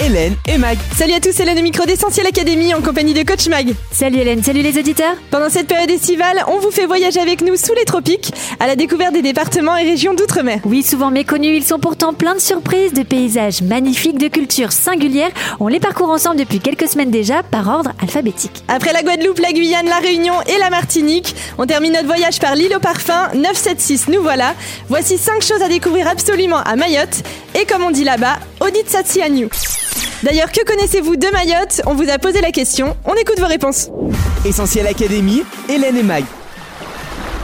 Hélène 0.00 0.34
et 0.48 0.58
Mag. 0.58 0.76
Salut 0.96 1.12
à 1.12 1.20
tous, 1.20 1.38
Hélène 1.38 1.58
au 1.58 1.62
micro 1.62 1.84
d'Essentiel 1.86 2.26
Académie 2.26 2.74
en 2.74 2.80
compagnie 2.80 3.14
de 3.14 3.22
Coach 3.22 3.48
Mag. 3.48 3.74
Salut 3.92 4.18
Hélène, 4.18 4.42
salut 4.42 4.62
les 4.62 4.78
auditeurs. 4.78 5.14
Pendant 5.30 5.48
cette 5.48 5.66
période 5.66 5.90
estivale, 5.90 6.44
on 6.48 6.58
vous 6.58 6.70
fait 6.70 6.86
voyager 6.86 7.20
avec 7.20 7.42
nous 7.42 7.56
sous 7.56 7.74
les 7.74 7.84
tropiques 7.84 8.32
à 8.60 8.66
la 8.66 8.76
découverte 8.76 9.12
des 9.12 9.22
départements 9.22 9.76
et 9.76 9.84
régions 9.84 10.14
d'outre-mer. 10.14 10.60
Oui, 10.64 10.82
souvent 10.82 11.10
méconnus, 11.10 11.56
ils 11.56 11.64
sont 11.64 11.78
pourtant 11.78 12.12
pleins 12.12 12.34
de 12.34 12.40
surprises, 12.40 12.92
de 12.92 13.02
paysages 13.02 13.62
magnifiques, 13.62 14.18
de 14.18 14.28
cultures 14.28 14.72
singulières. 14.72 15.30
On 15.60 15.68
les 15.68 15.80
parcourt 15.80 16.10
ensemble 16.10 16.36
depuis 16.36 16.60
quelques 16.60 16.88
semaines 16.88 17.10
déjà 17.10 17.42
par 17.42 17.68
ordre 17.68 17.92
alphabétique. 18.00 18.64
Après 18.68 18.92
la 18.92 19.02
Guadeloupe, 19.02 19.38
la 19.38 19.52
Guyane, 19.52 19.86
la 19.86 19.98
Réunion 19.98 20.34
et 20.42 20.58
la 20.58 20.70
Martinique, 20.70 21.34
on 21.58 21.66
termine 21.66 21.92
notre 21.92 22.06
voyage 22.06 22.40
par 22.40 22.54
l'île 22.56 22.74
au 22.76 22.80
parfum 22.80 23.28
976. 23.34 24.08
Nous 24.08 24.22
voilà. 24.22 24.54
Voici 24.88 25.18
5 25.18 25.42
choses 25.42 25.62
à 25.62 25.68
découvrir 25.68 26.08
absolument 26.08 26.58
à 26.58 26.76
Mayotte 26.76 27.22
et 27.54 27.64
comme 27.66 27.82
on 27.82 27.90
dit 27.90 28.04
là-bas, 28.04 28.38
Audit 28.60 28.88
Satsi 28.88 29.22
à 29.22 29.28
New. 29.28 29.48
D'ailleurs, 30.22 30.50
que 30.50 30.64
connaissez-vous 30.64 31.16
de 31.16 31.26
Mayotte? 31.32 31.82
On 31.86 31.94
vous 31.94 32.08
a 32.08 32.18
posé 32.18 32.40
la 32.40 32.50
question. 32.50 32.96
On 33.04 33.14
écoute 33.14 33.38
vos 33.38 33.46
réponses. 33.46 33.90
Essentiel 34.44 34.86
Académie. 34.86 35.42
Hélène 35.68 35.96
et 35.96 36.02
Mag. 36.02 36.24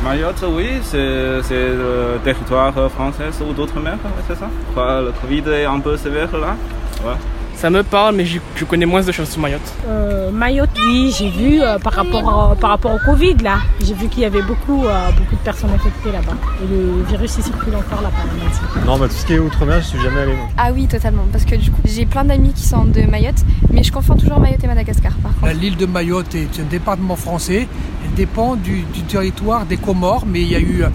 Mayotte, 0.03 0.43
oui, 0.49 0.69
c'est 0.83 0.97
le 0.99 2.19
territoire 2.25 2.73
français 2.91 3.25
ou 3.47 3.53
d'outre-mer, 3.53 3.99
c'est 4.27 4.39
ça? 4.39 4.49
Quoi, 4.73 5.03
Le 5.03 5.13
Covid 5.13 5.43
est 5.53 5.67
un 5.67 5.79
peu 5.79 5.97
sévère 5.99 6.35
là? 6.39 6.57
Ouais. 7.05 7.13
Ça 7.61 7.69
me 7.69 7.83
parle, 7.83 8.15
mais 8.17 8.25
je, 8.25 8.39
je 8.57 8.65
connais 8.65 8.87
moins 8.87 9.03
de 9.03 9.13
choses 9.13 9.29
sur 9.29 9.39
Mayotte. 9.39 9.61
Euh, 9.87 10.31
Mayotte, 10.31 10.71
oui, 10.79 11.13
j'ai 11.19 11.29
vu 11.29 11.61
euh, 11.61 11.79
par, 11.79 11.93
rapport, 11.93 12.53
au- 12.53 12.55
par 12.55 12.71
rapport 12.71 12.95
au 12.95 12.99
Covid, 13.05 13.35
là. 13.45 13.59
J'ai 13.85 13.93
vu 13.93 14.09
qu'il 14.09 14.23
y 14.23 14.25
avait 14.25 14.41
beaucoup, 14.41 14.87
euh, 14.87 15.11
beaucoup 15.19 15.35
de 15.35 15.41
personnes 15.45 15.69
infectées 15.75 16.11
là-bas. 16.11 16.33
Et 16.63 16.67
le 16.75 17.03
virus, 17.07 17.35
il 17.37 17.45
circule 17.45 17.75
encore 17.77 18.01
là-bas. 18.01 18.87
Non, 18.87 18.99
bah, 18.99 19.09
tout 19.09 19.15
ce 19.15 19.27
qui 19.27 19.35
est 19.35 19.39
outre-mer, 19.39 19.83
je 19.83 19.89
suis 19.89 20.01
jamais 20.01 20.21
allé. 20.23 20.33
Ah 20.57 20.71
oui, 20.73 20.87
totalement. 20.87 21.27
Parce 21.31 21.45
que 21.45 21.55
du 21.57 21.71
coup, 21.71 21.83
j'ai 21.85 22.07
plein 22.07 22.25
d'amis 22.25 22.55
qui 22.55 22.63
sont 22.67 22.85
de 22.87 23.03
Mayotte, 23.03 23.45
mais 23.71 23.83
je 23.83 23.93
confonds 23.93 24.17
toujours 24.17 24.41
Mayotte 24.41 24.65
et 24.65 24.67
Madagascar 24.67 25.13
par 25.23 25.33
contre. 25.39 25.53
L'île 25.53 25.77
de 25.77 25.85
Mayotte 25.85 26.35
est 26.35 26.61
un 26.61 26.65
département 26.65 27.17
français. 27.17 27.69
Elle 28.07 28.15
dépend 28.15 28.57
du, 28.57 28.85
du 28.95 29.03
territoire 29.03 29.67
des 29.67 29.77
Comores, 29.77 30.25
mais 30.27 30.41
il 30.41 30.49
y 30.51 30.57
a 30.57 30.61
eu 30.61 30.83
euh, 30.83 30.89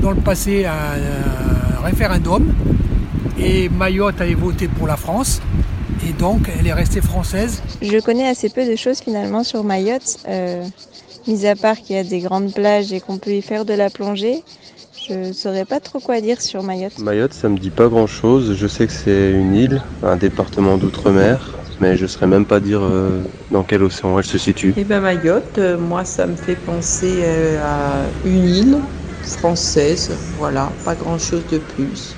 dans 0.00 0.12
le 0.12 0.16
passé 0.22 0.64
un, 0.64 0.70
un 0.70 1.84
référendum 1.84 2.46
et 3.38 3.68
Mayotte 3.68 4.22
a 4.22 4.24
voté 4.34 4.68
pour 4.68 4.86
la 4.86 4.96
France 4.96 5.42
et 6.08 6.12
donc 6.12 6.50
elle 6.58 6.66
est 6.66 6.72
restée 6.72 7.00
française. 7.00 7.62
Je 7.82 7.98
connais 7.98 8.28
assez 8.28 8.48
peu 8.48 8.66
de 8.66 8.76
choses 8.76 9.00
finalement 9.00 9.44
sur 9.44 9.64
Mayotte, 9.64 10.18
euh, 10.28 10.64
mis 11.26 11.46
à 11.46 11.54
part 11.54 11.76
qu'il 11.76 11.96
y 11.96 11.98
a 11.98 12.04
des 12.04 12.20
grandes 12.20 12.52
plages 12.54 12.92
et 12.92 13.00
qu'on 13.00 13.18
peut 13.18 13.32
y 13.32 13.42
faire 13.42 13.64
de 13.64 13.74
la 13.74 13.90
plongée. 13.90 14.42
Je 15.08 15.32
saurais 15.32 15.64
pas 15.64 15.80
trop 15.80 16.00
quoi 16.00 16.20
dire 16.20 16.40
sur 16.40 16.62
Mayotte. 16.62 16.98
Mayotte, 16.98 17.32
ça 17.32 17.48
me 17.48 17.56
dit 17.56 17.70
pas 17.70 17.88
grand 17.88 18.06
chose. 18.06 18.54
Je 18.54 18.66
sais 18.66 18.86
que 18.86 18.92
c'est 18.92 19.30
une 19.30 19.54
île, 19.54 19.82
un 20.02 20.16
département 20.16 20.76
d'outre-mer, 20.76 21.54
mais 21.80 21.96
je 21.96 22.06
saurais 22.06 22.26
même 22.26 22.44
pas 22.44 22.60
dire 22.60 22.80
euh, 22.82 23.22
dans 23.50 23.62
quel 23.62 23.82
océan 23.82 24.18
elle 24.18 24.24
se 24.24 24.38
situe. 24.38 24.74
Eh 24.76 24.84
ben 24.84 25.00
Mayotte, 25.00 25.58
euh, 25.58 25.78
moi 25.78 26.04
ça 26.04 26.26
me 26.26 26.36
fait 26.36 26.56
penser 26.56 27.20
euh, 27.22 27.62
à 27.64 28.28
une 28.28 28.48
île 28.48 28.78
française, 29.22 30.10
voilà, 30.38 30.70
pas 30.84 30.94
grand 30.94 31.18
chose 31.18 31.42
de 31.50 31.58
plus. 31.58 32.14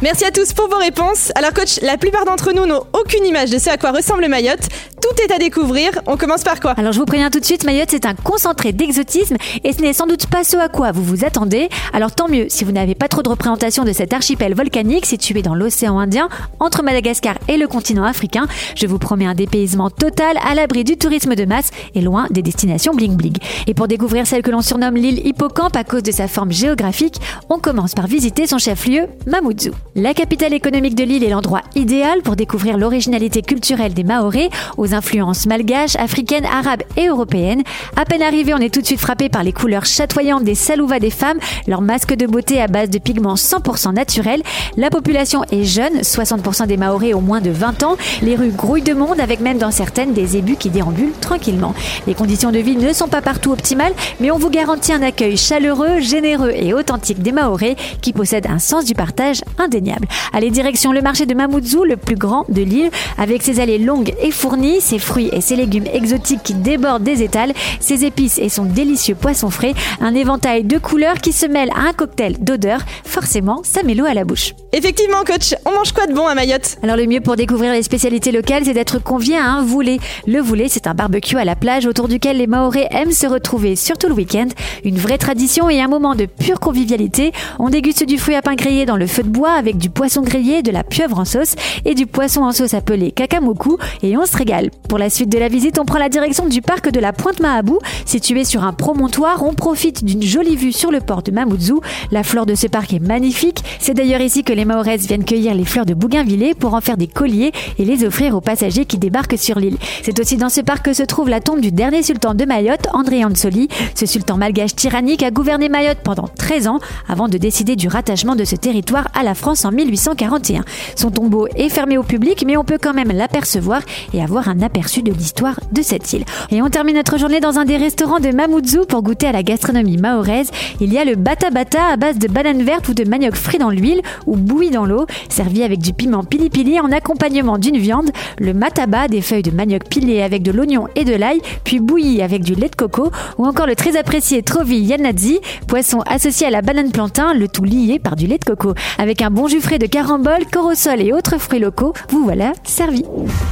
Merci 0.00 0.24
à 0.24 0.30
tous 0.30 0.52
pour 0.52 0.68
vos 0.68 0.76
réponses. 0.76 1.32
Alors 1.34 1.52
coach, 1.52 1.80
la 1.82 1.96
plupart 1.96 2.24
d'entre 2.24 2.52
nous 2.52 2.66
n'ont 2.66 2.84
aucune 2.92 3.24
image 3.24 3.50
de 3.50 3.58
ce 3.58 3.68
à 3.68 3.76
quoi 3.78 3.90
ressemble 3.90 4.28
Mayotte. 4.28 4.68
Tout 5.00 5.22
est 5.22 5.32
à 5.32 5.38
découvrir. 5.38 5.90
On 6.06 6.16
commence 6.16 6.42
par 6.42 6.60
quoi? 6.60 6.72
Alors 6.72 6.92
je 6.92 6.98
vous 6.98 7.04
préviens 7.04 7.30
tout 7.30 7.38
de 7.40 7.44
suite, 7.44 7.64
Mayotte 7.64 7.90
c'est 7.90 8.06
un 8.06 8.14
concentré 8.14 8.72
d'exotisme 8.72 9.36
et 9.62 9.72
ce 9.72 9.80
n'est 9.80 9.92
sans 9.92 10.06
doute 10.06 10.26
pas 10.26 10.44
ce 10.44 10.56
à 10.56 10.68
quoi 10.68 10.92
vous 10.92 11.04
vous 11.04 11.24
attendez. 11.24 11.68
Alors 11.92 12.12
tant 12.12 12.28
mieux 12.28 12.46
si 12.48 12.64
vous 12.64 12.72
n'avez 12.72 12.94
pas 12.94 13.08
trop 13.08 13.22
de 13.22 13.28
représentation 13.28 13.84
de 13.84 13.92
cet 13.92 14.12
archipel 14.12 14.54
volcanique 14.54 15.06
situé 15.06 15.42
dans 15.42 15.54
l'océan 15.54 15.98
Indien 15.98 16.28
entre 16.58 16.82
Madagascar 16.82 17.36
et 17.48 17.56
le 17.56 17.68
continent 17.68 18.04
africain. 18.04 18.46
Je 18.74 18.86
vous 18.86 18.98
promets 18.98 19.26
un 19.26 19.34
dépaysement 19.34 19.90
total 19.90 20.36
à 20.44 20.54
l'abri 20.54 20.84
du 20.84 20.96
tourisme 20.96 21.34
de 21.34 21.44
masse 21.44 21.70
et 21.94 22.00
loin 22.00 22.26
des 22.30 22.42
destinations 22.42 22.94
bling 22.94 23.16
bling. 23.16 23.36
Et 23.66 23.74
pour 23.74 23.88
découvrir 23.88 24.26
celle 24.26 24.42
que 24.42 24.50
l'on 24.50 24.62
surnomme 24.62 24.96
l'île 24.96 25.24
Hippocampe 25.26 25.76
à 25.76 25.84
cause 25.84 26.02
de 26.02 26.12
sa 26.12 26.26
forme 26.28 26.52
géographique, 26.52 27.16
on 27.48 27.58
commence 27.58 27.94
par 27.94 28.06
visiter 28.06 28.46
son 28.46 28.58
chef-lieu, 28.58 29.06
Mamoudzou. 29.26 29.72
La 29.94 30.14
capitale 30.14 30.54
économique 30.54 30.94
de 30.94 31.04
l'île 31.04 31.24
est 31.24 31.30
l'endroit 31.30 31.62
idéal 31.74 32.22
pour 32.22 32.36
découvrir 32.36 32.76
l'originalité 32.76 33.42
culturelle 33.42 33.94
des 33.94 34.04
Mahorais 34.04 34.50
aux 34.76 34.87
influences 34.94 35.46
malgaches, 35.46 35.96
africaines, 35.96 36.44
arabes 36.44 36.82
et 36.96 37.08
européennes. 37.08 37.62
À 37.96 38.04
peine 38.04 38.22
arrivé, 38.22 38.54
on 38.54 38.58
est 38.58 38.72
tout 38.72 38.80
de 38.80 38.86
suite 38.86 39.00
frappé 39.00 39.28
par 39.28 39.42
les 39.42 39.52
couleurs 39.52 39.84
chatoyantes 39.84 40.44
des 40.44 40.54
salouvas 40.54 40.98
des 40.98 41.10
femmes, 41.10 41.38
leurs 41.66 41.82
masques 41.82 42.14
de 42.14 42.26
beauté 42.26 42.60
à 42.60 42.66
base 42.66 42.90
de 42.90 42.98
pigments 42.98 43.34
100% 43.34 43.94
naturels. 43.94 44.42
La 44.76 44.90
population 44.90 45.44
est 45.50 45.64
jeune, 45.64 46.00
60% 46.00 46.66
des 46.66 46.76
Mahorais 46.76 47.14
ont 47.14 47.20
moins 47.20 47.40
de 47.40 47.50
20 47.50 47.82
ans. 47.82 47.96
Les 48.22 48.36
rues 48.36 48.50
grouillent 48.50 48.82
de 48.82 48.94
monde 48.94 49.20
avec 49.20 49.40
même 49.40 49.58
dans 49.58 49.70
certaines 49.70 50.12
des 50.12 50.36
ébus 50.36 50.56
qui 50.56 50.70
déambulent 50.70 51.12
tranquillement. 51.20 51.74
Les 52.06 52.14
conditions 52.14 52.52
de 52.52 52.58
vie 52.58 52.76
ne 52.76 52.92
sont 52.92 53.08
pas 53.08 53.22
partout 53.22 53.52
optimales, 53.52 53.92
mais 54.20 54.30
on 54.30 54.38
vous 54.38 54.50
garantit 54.50 54.92
un 54.92 55.02
accueil 55.02 55.36
chaleureux, 55.36 56.00
généreux 56.00 56.52
et 56.54 56.74
authentique 56.74 57.22
des 57.22 57.32
Mahorais 57.32 57.76
qui 58.00 58.12
possèdent 58.12 58.46
un 58.46 58.58
sens 58.58 58.84
du 58.84 58.94
partage 58.94 59.42
indéniable. 59.58 60.06
Allez, 60.32 60.50
direction 60.50 60.92
le 60.92 61.02
marché 61.02 61.26
de 61.26 61.34
Mamoudzou, 61.34 61.84
le 61.84 61.96
plus 61.96 62.16
grand 62.16 62.44
de 62.48 62.62
l'île, 62.62 62.90
avec 63.16 63.42
ses 63.42 63.60
allées 63.60 63.78
longues 63.78 64.14
et 64.20 64.30
fournies, 64.30 64.77
ses 64.80 64.98
fruits 64.98 65.30
et 65.32 65.40
ses 65.40 65.56
légumes 65.56 65.86
exotiques 65.92 66.42
qui 66.42 66.54
débordent 66.54 67.02
des 67.02 67.22
étals, 67.22 67.52
ses 67.80 68.04
épices 68.04 68.38
et 68.38 68.48
son 68.48 68.64
délicieux 68.64 69.14
poisson 69.14 69.50
frais, 69.50 69.74
un 70.00 70.14
éventail 70.14 70.64
de 70.64 70.78
couleurs 70.78 71.20
qui 71.20 71.32
se 71.32 71.46
mêle 71.46 71.70
à 71.74 71.88
un 71.88 71.92
cocktail 71.92 72.36
d'odeurs. 72.40 72.80
Forcément, 73.04 73.60
ça 73.64 73.82
met 73.82 73.94
l'eau 73.94 74.06
à 74.06 74.14
la 74.14 74.24
bouche. 74.24 74.54
Effectivement 74.72 75.24
coach, 75.24 75.54
on 75.64 75.72
mange 75.72 75.92
quoi 75.92 76.06
de 76.06 76.12
bon 76.12 76.26
à 76.26 76.34
Mayotte? 76.34 76.76
Alors 76.82 76.96
le 76.96 77.06
mieux 77.06 77.20
pour 77.20 77.36
découvrir 77.36 77.72
les 77.72 77.82
spécialités 77.82 78.32
locales, 78.32 78.64
c'est 78.64 78.74
d'être 78.74 79.02
convié 79.02 79.36
à 79.36 79.44
un 79.44 79.62
voulé. 79.62 79.98
Le 80.26 80.40
voulé, 80.40 80.68
c'est 80.68 80.86
un 80.86 80.94
barbecue 80.94 81.36
à 81.36 81.44
la 81.44 81.56
plage 81.56 81.86
autour 81.86 82.08
duquel 82.08 82.38
les 82.38 82.46
Mahorais 82.46 82.88
aiment 82.90 83.12
se 83.12 83.26
retrouver, 83.26 83.76
surtout 83.76 84.08
le 84.08 84.14
week-end. 84.14 84.48
Une 84.84 84.98
vraie 84.98 85.18
tradition 85.18 85.70
et 85.70 85.80
un 85.80 85.88
moment 85.88 86.14
de 86.14 86.26
pure 86.26 86.60
convivialité. 86.60 87.32
On 87.58 87.70
déguste 87.70 88.04
du 88.04 88.18
fruit 88.18 88.34
à 88.34 88.42
pain 88.42 88.54
grillé 88.54 88.86
dans 88.86 88.96
le 88.96 89.06
feu 89.06 89.22
de 89.22 89.28
bois 89.28 89.52
avec 89.52 89.78
du 89.78 89.90
poisson 89.90 90.22
grillé, 90.22 90.62
de 90.62 90.70
la 90.70 90.84
pieuvre 90.84 91.18
en 91.18 91.24
sauce 91.24 91.54
et 91.84 91.94
du 91.94 92.06
poisson 92.06 92.42
en 92.42 92.52
sauce 92.52 92.74
appelé 92.74 93.10
kakamoku 93.10 93.78
et 94.02 94.16
on 94.16 94.26
se 94.26 94.36
régale. 94.36 94.67
Pour 94.88 94.98
la 94.98 95.10
suite 95.10 95.28
de 95.28 95.38
la 95.38 95.48
visite, 95.48 95.78
on 95.78 95.84
prend 95.84 95.98
la 95.98 96.08
direction 96.08 96.46
du 96.46 96.62
parc 96.62 96.90
de 96.90 97.00
la 97.00 97.12
Pointe 97.12 97.40
Mahabou. 97.40 97.78
Situé 98.04 98.44
sur 98.44 98.64
un 98.64 98.72
promontoire, 98.72 99.42
on 99.44 99.54
profite 99.54 100.04
d'une 100.04 100.22
jolie 100.22 100.56
vue 100.56 100.72
sur 100.72 100.90
le 100.90 101.00
port 101.00 101.22
de 101.22 101.30
Mamoudzou. 101.30 101.80
La 102.10 102.22
flore 102.22 102.46
de 102.46 102.54
ce 102.54 102.66
parc 102.66 102.92
est 102.92 102.98
magnifique. 102.98 103.62
C'est 103.78 103.94
d'ailleurs 103.94 104.20
ici 104.20 104.44
que 104.44 104.52
les 104.52 104.64
Mahoraises 104.64 105.06
viennent 105.06 105.24
cueillir 105.24 105.54
les 105.54 105.64
fleurs 105.64 105.86
de 105.86 105.94
bougainvillée 105.94 106.54
pour 106.54 106.74
en 106.74 106.80
faire 106.80 106.96
des 106.96 107.06
colliers 107.06 107.52
et 107.78 107.84
les 107.84 108.04
offrir 108.04 108.34
aux 108.34 108.40
passagers 108.40 108.84
qui 108.84 108.98
débarquent 108.98 109.38
sur 109.38 109.58
l'île. 109.58 109.76
C'est 110.02 110.18
aussi 110.20 110.36
dans 110.36 110.48
ce 110.48 110.60
parc 110.60 110.84
que 110.84 110.92
se 110.92 111.02
trouve 111.02 111.28
la 111.28 111.40
tombe 111.40 111.60
du 111.60 111.72
dernier 111.72 112.02
sultan 112.02 112.34
de 112.34 112.44
Mayotte, 112.44 112.88
André 112.92 113.24
Ansoli. 113.24 113.68
Ce 113.94 114.06
sultan 114.06 114.36
malgache 114.36 114.74
tyrannique 114.74 115.22
a 115.22 115.30
gouverné 115.30 115.68
Mayotte 115.68 115.98
pendant 116.02 116.28
13 116.28 116.68
ans 116.68 116.78
avant 117.08 117.28
de 117.28 117.38
décider 117.38 117.76
du 117.76 117.88
rattachement 117.88 118.36
de 118.36 118.44
ce 118.44 118.56
territoire 118.56 119.08
à 119.14 119.22
la 119.22 119.34
France 119.34 119.64
en 119.64 119.72
1841. 119.72 120.64
Son 120.96 121.10
tombeau 121.10 121.46
est 121.54 121.68
fermé 121.68 121.98
au 121.98 122.02
public, 122.02 122.44
mais 122.46 122.56
on 122.56 122.64
peut 122.64 122.78
quand 122.80 122.94
même 122.94 123.12
l'apercevoir 123.12 123.82
et 124.12 124.22
avoir 124.22 124.48
un 124.48 124.57
aperçu 124.62 125.02
de 125.02 125.12
l'histoire 125.12 125.58
de 125.72 125.82
cette 125.82 126.12
île. 126.12 126.24
Et 126.50 126.62
on 126.62 126.68
termine 126.68 126.96
notre 126.96 127.18
journée 127.18 127.40
dans 127.40 127.58
un 127.58 127.64
des 127.64 127.76
restaurants 127.76 128.20
de 128.20 128.30
Mamoudzou 128.30 128.84
pour 128.86 129.02
goûter 129.02 129.26
à 129.26 129.32
la 129.32 129.42
gastronomie 129.42 129.96
mahoraise. 129.96 130.50
Il 130.80 130.92
y 130.92 130.98
a 130.98 131.04
le 131.04 131.14
bata 131.14 131.50
bata 131.50 131.92
à 131.92 131.96
base 131.96 132.18
de 132.18 132.28
bananes 132.28 132.62
vertes 132.62 132.88
ou 132.88 132.94
de 132.94 133.04
manioc 133.04 133.34
frit 133.34 133.58
dans 133.58 133.70
l'huile 133.70 134.02
ou 134.26 134.36
bouilli 134.36 134.70
dans 134.70 134.86
l'eau, 134.86 135.06
servi 135.28 135.62
avec 135.62 135.80
du 135.80 135.92
piment 135.92 136.24
pili 136.24 136.50
pili 136.50 136.80
en 136.80 136.90
accompagnement 136.92 137.58
d'une 137.58 137.78
viande, 137.78 138.10
le 138.38 138.54
mataba, 138.54 139.08
des 139.08 139.20
feuilles 139.20 139.42
de 139.42 139.50
manioc 139.50 139.84
pilées 139.88 140.22
avec 140.22 140.42
de 140.42 140.52
l'oignon 140.52 140.88
et 140.96 141.04
de 141.04 141.14
l'ail, 141.14 141.40
puis 141.64 141.80
bouilli 141.80 142.22
avec 142.22 142.42
du 142.42 142.54
lait 142.54 142.68
de 142.68 142.76
coco, 142.76 143.10
ou 143.38 143.46
encore 143.46 143.66
le 143.66 143.76
très 143.76 143.96
apprécié 143.96 144.42
trovi 144.42 144.78
yanadzi, 144.78 145.40
poisson 145.66 146.00
associé 146.06 146.46
à 146.46 146.50
la 146.50 146.62
banane 146.62 146.90
plantain, 146.90 147.34
le 147.34 147.48
tout 147.48 147.64
lié 147.64 147.98
par 147.98 148.16
du 148.16 148.26
lait 148.26 148.38
de 148.38 148.44
coco. 148.44 148.74
Avec 148.98 149.22
un 149.22 149.30
bon 149.30 149.48
jus 149.48 149.60
frais 149.60 149.78
de 149.78 149.86
carambole, 149.86 150.46
corosol 150.50 151.00
et 151.00 151.12
autres 151.12 151.38
fruits 151.38 151.60
locaux, 151.60 151.92
vous 152.10 152.24
voilà 152.24 152.52
servi. 152.64 153.04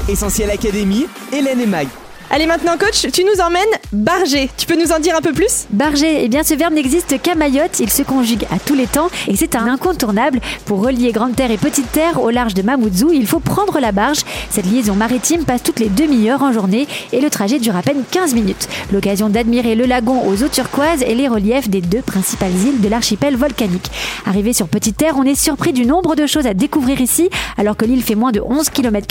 Essentiel 0.09 0.51
Académie. 0.51 0.96
Hélène 1.33 1.61
et 1.61 1.67
Mag. 1.67 1.89
Allez 2.29 2.47
maintenant 2.47 2.77
coach, 2.77 3.07
tu 3.13 3.23
nous 3.23 3.41
emmènes 3.41 3.63
barger. 3.93 4.51
Tu 4.57 4.67
peux 4.67 4.77
nous 4.77 4.91
en 4.91 4.99
dire 4.99 5.15
un 5.17 5.21
peu 5.21 5.33
plus? 5.33 5.67
Barger, 5.71 6.25
eh 6.25 6.29
bien 6.29 6.43
ce 6.43 6.55
verbe 6.55 6.75
n'existe 6.75 7.23
qu'à 7.23 7.37
Mayotte, 7.37 7.79
il 7.79 7.89
se 7.89 8.03
conjugue 8.03 8.45
à 8.51 8.59
tous 8.59 8.75
les 8.75 8.89
temps 8.89 9.09
et 9.29 9.37
c'est 9.37 9.55
un 9.55 9.67
incontournable. 9.69 10.41
Pour 10.65 10.85
relier 10.85 11.13
Grande 11.13 11.37
Terre 11.37 11.53
et 11.53 11.57
Petite 11.57 11.91
Terre 11.93 12.21
au 12.21 12.31
large 12.31 12.55
de 12.55 12.63
Mamoudzou, 12.63 13.13
il 13.13 13.29
faut 13.29 13.39
prendre 13.39 13.79
la 13.79 13.93
barge. 13.93 14.19
Cette 14.51 14.67
liaison 14.67 14.95
maritime 14.95 15.45
passe 15.45 15.63
toutes 15.63 15.79
les 15.79 15.89
demi-heures 15.89 16.43
en 16.43 16.53
journée 16.53 16.89
et 17.13 17.21
le 17.21 17.31
trajet 17.31 17.61
dure 17.61 17.77
à 17.77 17.83
peine 17.83 18.03
15 18.11 18.35
minutes. 18.35 18.69
L'occasion 18.93 19.29
d'admirer 19.29 19.77
le 19.77 19.85
lagon 19.85 20.27
aux 20.27 20.43
eaux 20.43 20.49
turquoises 20.49 21.03
et 21.03 21.15
les 21.15 21.29
reliefs 21.29 21.71
des 21.71 21.81
deux 21.81 22.03
principales 22.03 22.51
îles 22.51 22.81
de 22.81 22.89
l'archipel 22.89 23.37
volcanique. 23.37 23.91
Arrivé 24.27 24.53
sur 24.53 24.67
Petite 24.67 24.97
Terre, 24.97 25.15
on 25.17 25.23
est 25.23 25.41
surpris 25.41 25.73
du 25.73 25.87
nombre 25.87 26.17
de 26.17 26.27
choses 26.27 26.47
à 26.47 26.55
découvrir 26.55 27.01
ici 27.01 27.31
alors 27.57 27.77
que 27.77 27.85
l'île 27.85 28.03
fait 28.03 28.17
moins 28.17 28.33
de 28.33 28.41
11 28.41 28.69
km. 28.71 29.07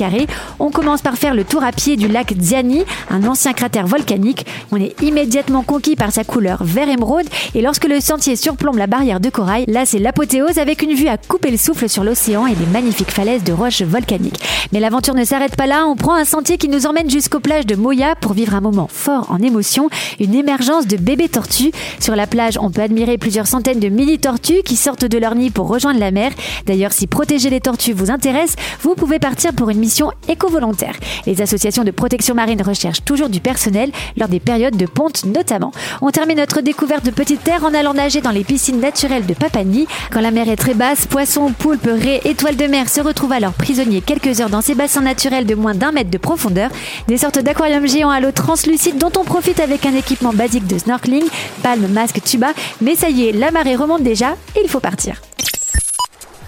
On 0.60 0.70
commence 0.70 1.02
par 1.02 1.16
faire 1.16 1.34
le 1.34 1.46
tour 1.46 1.64
à 1.64 1.72
pied 1.72 1.96
du 1.96 2.10
lac 2.10 2.34
Ziani, 2.38 2.84
un 3.10 3.26
ancien 3.26 3.54
cratère 3.54 3.88
volcanique. 3.88 4.46
On 4.72 4.78
est 4.78 5.02
immédiatement 5.02 5.64
conquis 5.64 5.96
par 5.96 6.12
sa 6.12 6.24
couleur 6.24 6.64
vert 6.64 6.90
émeraude 6.90 7.28
et 7.54 7.62
lorsque 7.62 7.86
le 7.86 8.00
sentier 8.00 8.36
surplombe 8.36 8.78
la 8.78 8.88
barrière 8.88 9.20
de 9.20 9.30
corail, 9.30 9.66
là 9.68 9.86
c'est 9.86 10.00
l'apothéose 10.00 10.58
avec 10.58 10.82
une 10.82 10.94
vue 10.94 11.08
à 11.08 11.18
couper 11.18 11.52
le 11.52 11.58
souffle 11.58 11.90
sur 11.90 12.04
l'océan 12.04 12.48
et 12.48 12.56
des 12.56 12.66
magnifiques 12.66 13.12
falaises 13.12 13.44
de 13.44 13.54
roches 13.54 13.82
volcaniques. 13.82 14.42
Mais 14.72 14.80
l'aventure 14.80 15.14
ne 15.14 15.24
s'arrête 15.24 15.56
pas 15.56 15.68
là, 15.68 15.86
on 15.88 15.96
prend 15.96 16.16
un 16.16 16.26
sentier 16.26 16.58
qui 16.58 16.70
nous 16.70 16.86
emmène 16.86 17.10
jusqu'aux 17.10 17.40
plages 17.40 17.66
de 17.66 17.76
Moya 17.76 18.16
pour 18.16 18.34
vivre 18.34 18.56
un 18.56 18.62
moment 18.62 18.88
fort 18.92 19.32
en 19.32 19.42
émotion, 19.42 19.90
une 20.20 20.34
émergence 20.34 20.88
de 20.88 20.98
bébés 20.98 21.30
tortues. 21.30 21.72
Sur 22.00 22.16
la 22.16 22.28
plage, 22.28 22.58
on 22.60 22.72
peut 22.72 22.82
admirer 22.82 23.18
plusieurs 23.18 23.48
centaines 23.48 23.80
de 23.80 23.90
mini-tortues 23.90 24.64
qui 24.64 24.76
sortent 24.76 25.06
de 25.06 25.18
leur 25.18 25.36
nid 25.36 25.52
pour 25.52 25.68
rejoindre 25.68 26.00
la 26.00 26.12
mer. 26.12 26.32
D'ailleurs, 26.66 26.92
si 26.92 27.08
protéger 27.08 27.50
les 27.50 27.62
tortues 27.62 27.94
vous 27.94 28.12
intéresse, 28.12 28.56
vous 28.82 28.96
pouvez 28.96 29.20
partir 29.20 29.54
pour 29.54 29.70
une 29.70 29.80
mission 29.80 30.12
éco-volontaire. 30.28 30.96
Les 31.26 31.42
associations 31.42 31.84
de 31.84 31.92
protection 31.92 32.36
marine 32.36 32.62
recherchent 32.62 32.95
toujours 33.04 33.30
du 33.30 33.40
personnel 33.40 33.92
lors 34.18 34.28
des 34.28 34.40
périodes 34.40 34.78
de 34.78 34.86
ponte 34.86 35.26
notamment. 35.26 35.72
On 36.02 36.12
termine 36.12 36.38
notre 36.38 36.62
découverte 36.62 37.06
de 37.06 37.12
petites 37.12 37.44
terres 37.44 37.64
en 37.64 37.74
allant 37.74 37.94
nager 37.94 38.22
dans 38.22 38.32
les 38.32 38.44
piscines 38.44 38.80
naturelles 38.80 39.26
de 39.26 39.34
Papani. 39.34 39.88
Quand 40.12 40.22
la 40.22 40.32
mer 40.32 40.50
est 40.50 40.56
très 40.56 40.74
basse, 40.74 41.06
poissons, 41.06 41.52
poulpes, 41.52 41.86
raies, 41.86 42.22
étoiles 42.26 42.56
de 42.56 42.68
mer 42.68 42.90
se 42.90 43.02
retrouvent 43.02 43.32
alors 43.32 43.54
prisonniers 43.54 44.02
quelques 44.02 44.42
heures 44.42 44.50
dans 44.50 44.62
ces 44.62 44.76
bassins 44.76 45.02
naturels 45.02 45.46
de 45.46 45.56
moins 45.56 45.76
d'un 45.76 45.92
mètre 45.92 46.10
de 46.10 46.18
profondeur. 46.18 46.70
Des 47.08 47.18
sortes 47.18 47.40
d'aquariums 47.40 47.88
géants 47.88 48.10
à 48.10 48.20
l'eau 48.20 48.32
translucide 48.32 48.98
dont 48.98 49.12
on 49.18 49.24
profite 49.24 49.60
avec 49.60 49.86
un 49.86 49.96
équipement 49.96 50.34
basique 50.34 50.68
de 50.68 50.78
snorkeling, 50.78 51.26
palme, 51.64 51.88
masque, 51.88 52.22
tuba. 52.24 52.48
Mais 52.82 52.96
ça 52.96 53.10
y 53.10 53.28
est, 53.28 53.32
la 53.32 53.52
marée 53.52 53.76
remonte 53.76 54.04
déjà 54.04 54.36
il 54.62 54.70
faut 54.70 54.80
partir. 54.80 55.22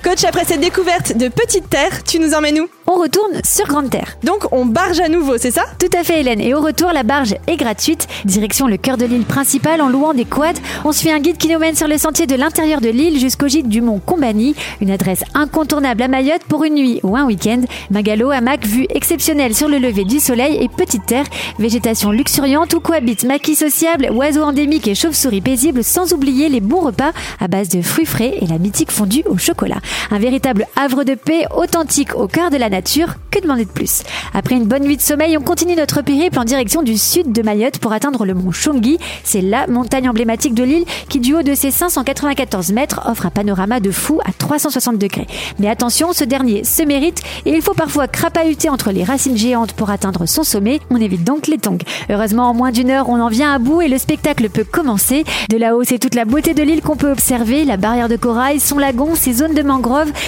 Coach, 0.07 0.23
après 0.23 0.45
cette 0.45 0.61
découverte 0.61 1.17
de 1.17 1.27
Petite 1.27 1.69
Terre, 1.69 2.01
tu 2.05 2.19
nous 2.19 2.33
emmènes 2.33 2.61
où? 2.61 2.67
On 2.89 2.93
retourne 2.93 3.41
sur 3.43 3.67
Grande 3.67 3.89
Terre. 3.89 4.15
Donc 4.23 4.47
on 4.53 4.65
barge 4.65 5.01
à 5.01 5.09
nouveau, 5.09 5.37
c'est 5.37 5.51
ça? 5.51 5.65
Tout 5.77 5.89
à 5.97 6.05
fait 6.05 6.21
Hélène. 6.21 6.39
Et 6.39 6.53
au 6.53 6.61
retour, 6.61 6.93
la 6.93 7.03
barge 7.03 7.35
est 7.47 7.57
gratuite. 7.57 8.07
Direction 8.23 8.67
le 8.67 8.77
cœur 8.77 8.95
de 8.95 9.03
l'île 9.03 9.25
principale 9.25 9.81
en 9.81 9.89
louant 9.89 10.13
des 10.13 10.23
quads. 10.23 10.61
On 10.85 10.93
se 10.93 11.01
fait 11.01 11.11
un 11.11 11.19
guide 11.19 11.35
qui 11.35 11.49
nous 11.49 11.59
mène 11.59 11.75
sur 11.75 11.89
le 11.89 11.97
sentier 11.97 12.25
de 12.25 12.35
l'intérieur 12.35 12.79
de 12.79 12.87
l'île 12.87 13.19
jusqu'au 13.19 13.49
gîte 13.49 13.67
du 13.67 13.81
mont 13.81 13.99
Combani. 13.99 14.55
Une 14.79 14.91
adresse 14.91 15.25
incontournable 15.33 16.01
à 16.01 16.07
Mayotte 16.07 16.45
pour 16.47 16.63
une 16.63 16.75
nuit 16.75 17.01
ou 17.03 17.17
un 17.17 17.25
week-end. 17.25 17.63
Magalo, 17.91 18.31
hamac, 18.31 18.65
vue 18.65 18.87
exceptionnelle 18.89 19.53
sur 19.53 19.67
le 19.67 19.77
lever 19.77 20.05
du 20.05 20.21
soleil 20.21 20.55
et 20.63 20.69
Petite 20.69 21.05
Terre. 21.05 21.25
Végétation 21.59 22.11
luxuriante 22.11 22.73
où 22.73 22.79
cohabitent 22.79 23.25
maquis 23.25 23.55
sociables, 23.55 24.09
oiseaux 24.13 24.43
endémiques 24.43 24.87
et 24.87 24.95
chauves-souris 24.95 25.41
paisibles 25.41 25.83
sans 25.83 26.13
oublier 26.13 26.47
les 26.47 26.61
bons 26.61 26.79
repas 26.79 27.11
à 27.41 27.49
base 27.49 27.67
de 27.67 27.81
fruits 27.81 28.05
frais 28.05 28.37
et 28.39 28.47
la 28.47 28.57
mythique 28.57 28.93
fondue 28.93 29.23
au 29.25 29.37
chocolat. 29.37 29.81
Un 30.11 30.19
véritable 30.19 30.67
havre 30.75 31.03
de 31.03 31.15
paix 31.15 31.45
authentique 31.55 32.15
au 32.15 32.27
cœur 32.27 32.49
de 32.49 32.57
la 32.57 32.69
nature. 32.69 33.15
Que 33.31 33.39
demander 33.39 33.65
de 33.65 33.69
plus? 33.69 34.03
Après 34.33 34.55
une 34.55 34.65
bonne 34.65 34.83
nuit 34.83 34.97
de 34.97 35.01
sommeil, 35.01 35.37
on 35.37 35.41
continue 35.41 35.75
notre 35.75 36.01
périple 36.01 36.39
en 36.39 36.43
direction 36.43 36.83
du 36.83 36.97
sud 36.97 37.31
de 37.31 37.41
Mayotte 37.41 37.79
pour 37.79 37.93
atteindre 37.93 38.25
le 38.25 38.33
mont 38.33 38.51
Chongi. 38.51 38.97
C'est 39.23 39.41
la 39.41 39.67
montagne 39.67 40.09
emblématique 40.09 40.53
de 40.53 40.63
l'île 40.63 40.85
qui, 41.09 41.19
du 41.19 41.33
haut 41.33 41.43
de 41.43 41.53
ses 41.53 41.71
594 41.71 42.71
mètres, 42.71 43.01
offre 43.05 43.25
un 43.25 43.29
panorama 43.29 43.79
de 43.79 43.91
fou 43.91 44.19
à 44.25 44.31
360 44.31 44.97
degrés. 44.97 45.27
Mais 45.59 45.69
attention, 45.69 46.13
ce 46.13 46.23
dernier 46.23 46.63
se 46.63 46.83
mérite 46.83 47.21
et 47.45 47.51
il 47.51 47.61
faut 47.61 47.73
parfois 47.73 48.07
crapahuter 48.07 48.69
entre 48.69 48.91
les 48.91 49.03
racines 49.03 49.37
géantes 49.37 49.73
pour 49.73 49.89
atteindre 49.89 50.25
son 50.25 50.43
sommet. 50.43 50.79
On 50.89 51.01
évite 51.01 51.23
donc 51.23 51.47
les 51.47 51.57
tongs. 51.57 51.77
Heureusement, 52.09 52.49
en 52.49 52.53
moins 52.53 52.71
d'une 52.71 52.89
heure, 52.89 53.09
on 53.09 53.19
en 53.19 53.29
vient 53.29 53.53
à 53.53 53.59
bout 53.59 53.81
et 53.81 53.87
le 53.87 53.97
spectacle 53.97 54.49
peut 54.49 54.63
commencer. 54.63 55.23
De 55.49 55.57
là-haut, 55.57 55.83
c'est 55.83 55.99
toute 55.99 56.15
la 56.15 56.25
beauté 56.25 56.53
de 56.53 56.63
l'île 56.63 56.81
qu'on 56.81 56.95
peut 56.95 57.11
observer, 57.11 57.65
la 57.65 57.77
barrière 57.77 58.09
de 58.09 58.15
corail, 58.15 58.59
son 58.59 58.77
lagon, 58.77 59.15
ses 59.15 59.33
zones 59.33 59.53
de 59.53 59.61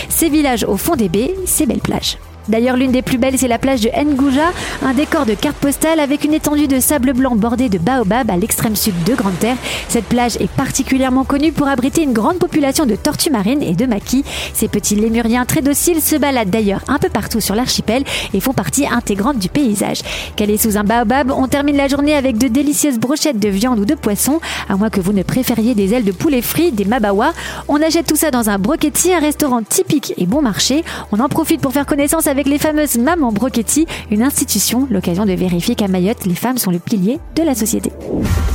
ses 0.10 0.30
villages 0.30 0.63
au 0.63 0.78
fond 0.78 0.96
des 0.96 1.10
baies, 1.10 1.36
ses 1.46 1.66
belles 1.66 1.80
plages. 1.80 2.18
D'ailleurs, 2.50 2.78
l'une 2.78 2.92
des 2.92 3.04
plus 3.04 3.19
belles, 3.19 3.38
c'est 3.38 3.48
la 3.48 3.60
plage 3.60 3.81
de 3.81 3.90
Ngouja, 3.90 4.51
un 4.84 4.94
décor 4.94 5.28
de 5.28 5.36
carte 5.36 5.57
postale 5.57 6.00
avec 6.00 6.24
une 6.24 6.34
étendue 6.34 6.68
de 6.68 6.80
sable 6.80 7.13
blanc 7.13 7.36
bordée 7.36 7.69
de 7.69 7.78
baobab 7.78 8.31
à 8.31 8.38
l'extrême 8.38 8.75
sud 8.75 8.96
de 9.04 9.13
Grande 9.13 9.38
Terre. 9.38 9.56
Cette 9.88 10.06
plage 10.06 10.36
est 10.38 10.50
particulièrement 10.50 11.25
connue 11.25 11.51
pour 11.51 11.68
abriter 11.68 12.01
une 12.01 12.12
grande 12.12 12.40
population 12.40 12.88
de 12.88 12.96
tortues 12.96 13.30
marines 13.30 13.62
et 13.62 13.75
de 13.75 13.86
maquis. 13.86 14.25
Ces 14.54 14.68
petits 14.68 14.96
lémuriens 14.96 15.46
très 15.46 15.62
dociles 15.62 16.01
se 16.01 16.16
baladent 16.16 16.50
d'ailleurs 16.50 16.81
un 16.88 16.98
peu 16.98 17.10
partout 17.10 17.40
sur 17.40 17.54
l'archipel 17.54 18.04
et 18.34 18.40
font 18.40 18.54
partie 18.54 18.88
intégrante 18.88 19.38
du 19.38 19.50
paysage. 19.50 20.01
Calés 20.36 20.57
sous 20.57 20.75
un 20.75 20.84
baobab, 20.84 21.31
on 21.31 21.48
termine 21.48 21.78
la 21.78 21.88
journée 21.88 22.16
avec 22.16 22.40
de 22.40 22.48
délicieuses 22.48 22.98
brochettes 22.98 23.40
de 23.40 23.50
viande 23.50 23.78
ou 23.78 23.86
de 23.86 23.94
poisson, 23.94 24.40
à 24.68 24.75
moins 24.75 24.90
que 24.90 25.01
vous 25.01 25.13
ne 25.13 25.22
préfériez 25.22 25.75
des 25.75 25.94
ailes 25.94 26.04
de 26.04 26.12
poulet 26.12 26.42
frit, 26.42 26.72
des 26.72 26.86
mabawa. 26.86 27.34
On 27.68 27.80
achète 27.80 28.07
tout 28.07 28.16
ça 28.16 28.31
dans 28.31 28.50
un 28.50 28.57
brochetti, 28.57 29.13
un 29.13 29.19
restaurant 29.19 29.62
typique 29.62 30.13
et 30.18 30.25
bon 30.25 30.42
marché. 30.42 30.84
On 31.12 31.19
en 31.19 31.30
profite 31.30 31.62
pour 31.62 31.74
faire 31.74 31.86
connaissance 31.86 32.25
avec 32.39 32.53
les 32.53 32.57
fameuses 32.57 32.97
Mamans 32.97 33.33
Brochetti, 33.33 33.86
une 34.12 34.24
institution, 34.24 34.88
l'occasion 34.89 35.25
de 35.25 35.33
vérifier 35.33 35.75
qu'à 35.75 35.89
Mayotte, 35.89 36.25
les 36.25 36.36
femmes 36.36 36.57
sont 36.57 36.71
le 36.71 36.80
pilier 36.80 37.19
de 37.36 37.44
la 37.44 37.53
société. 37.53 37.91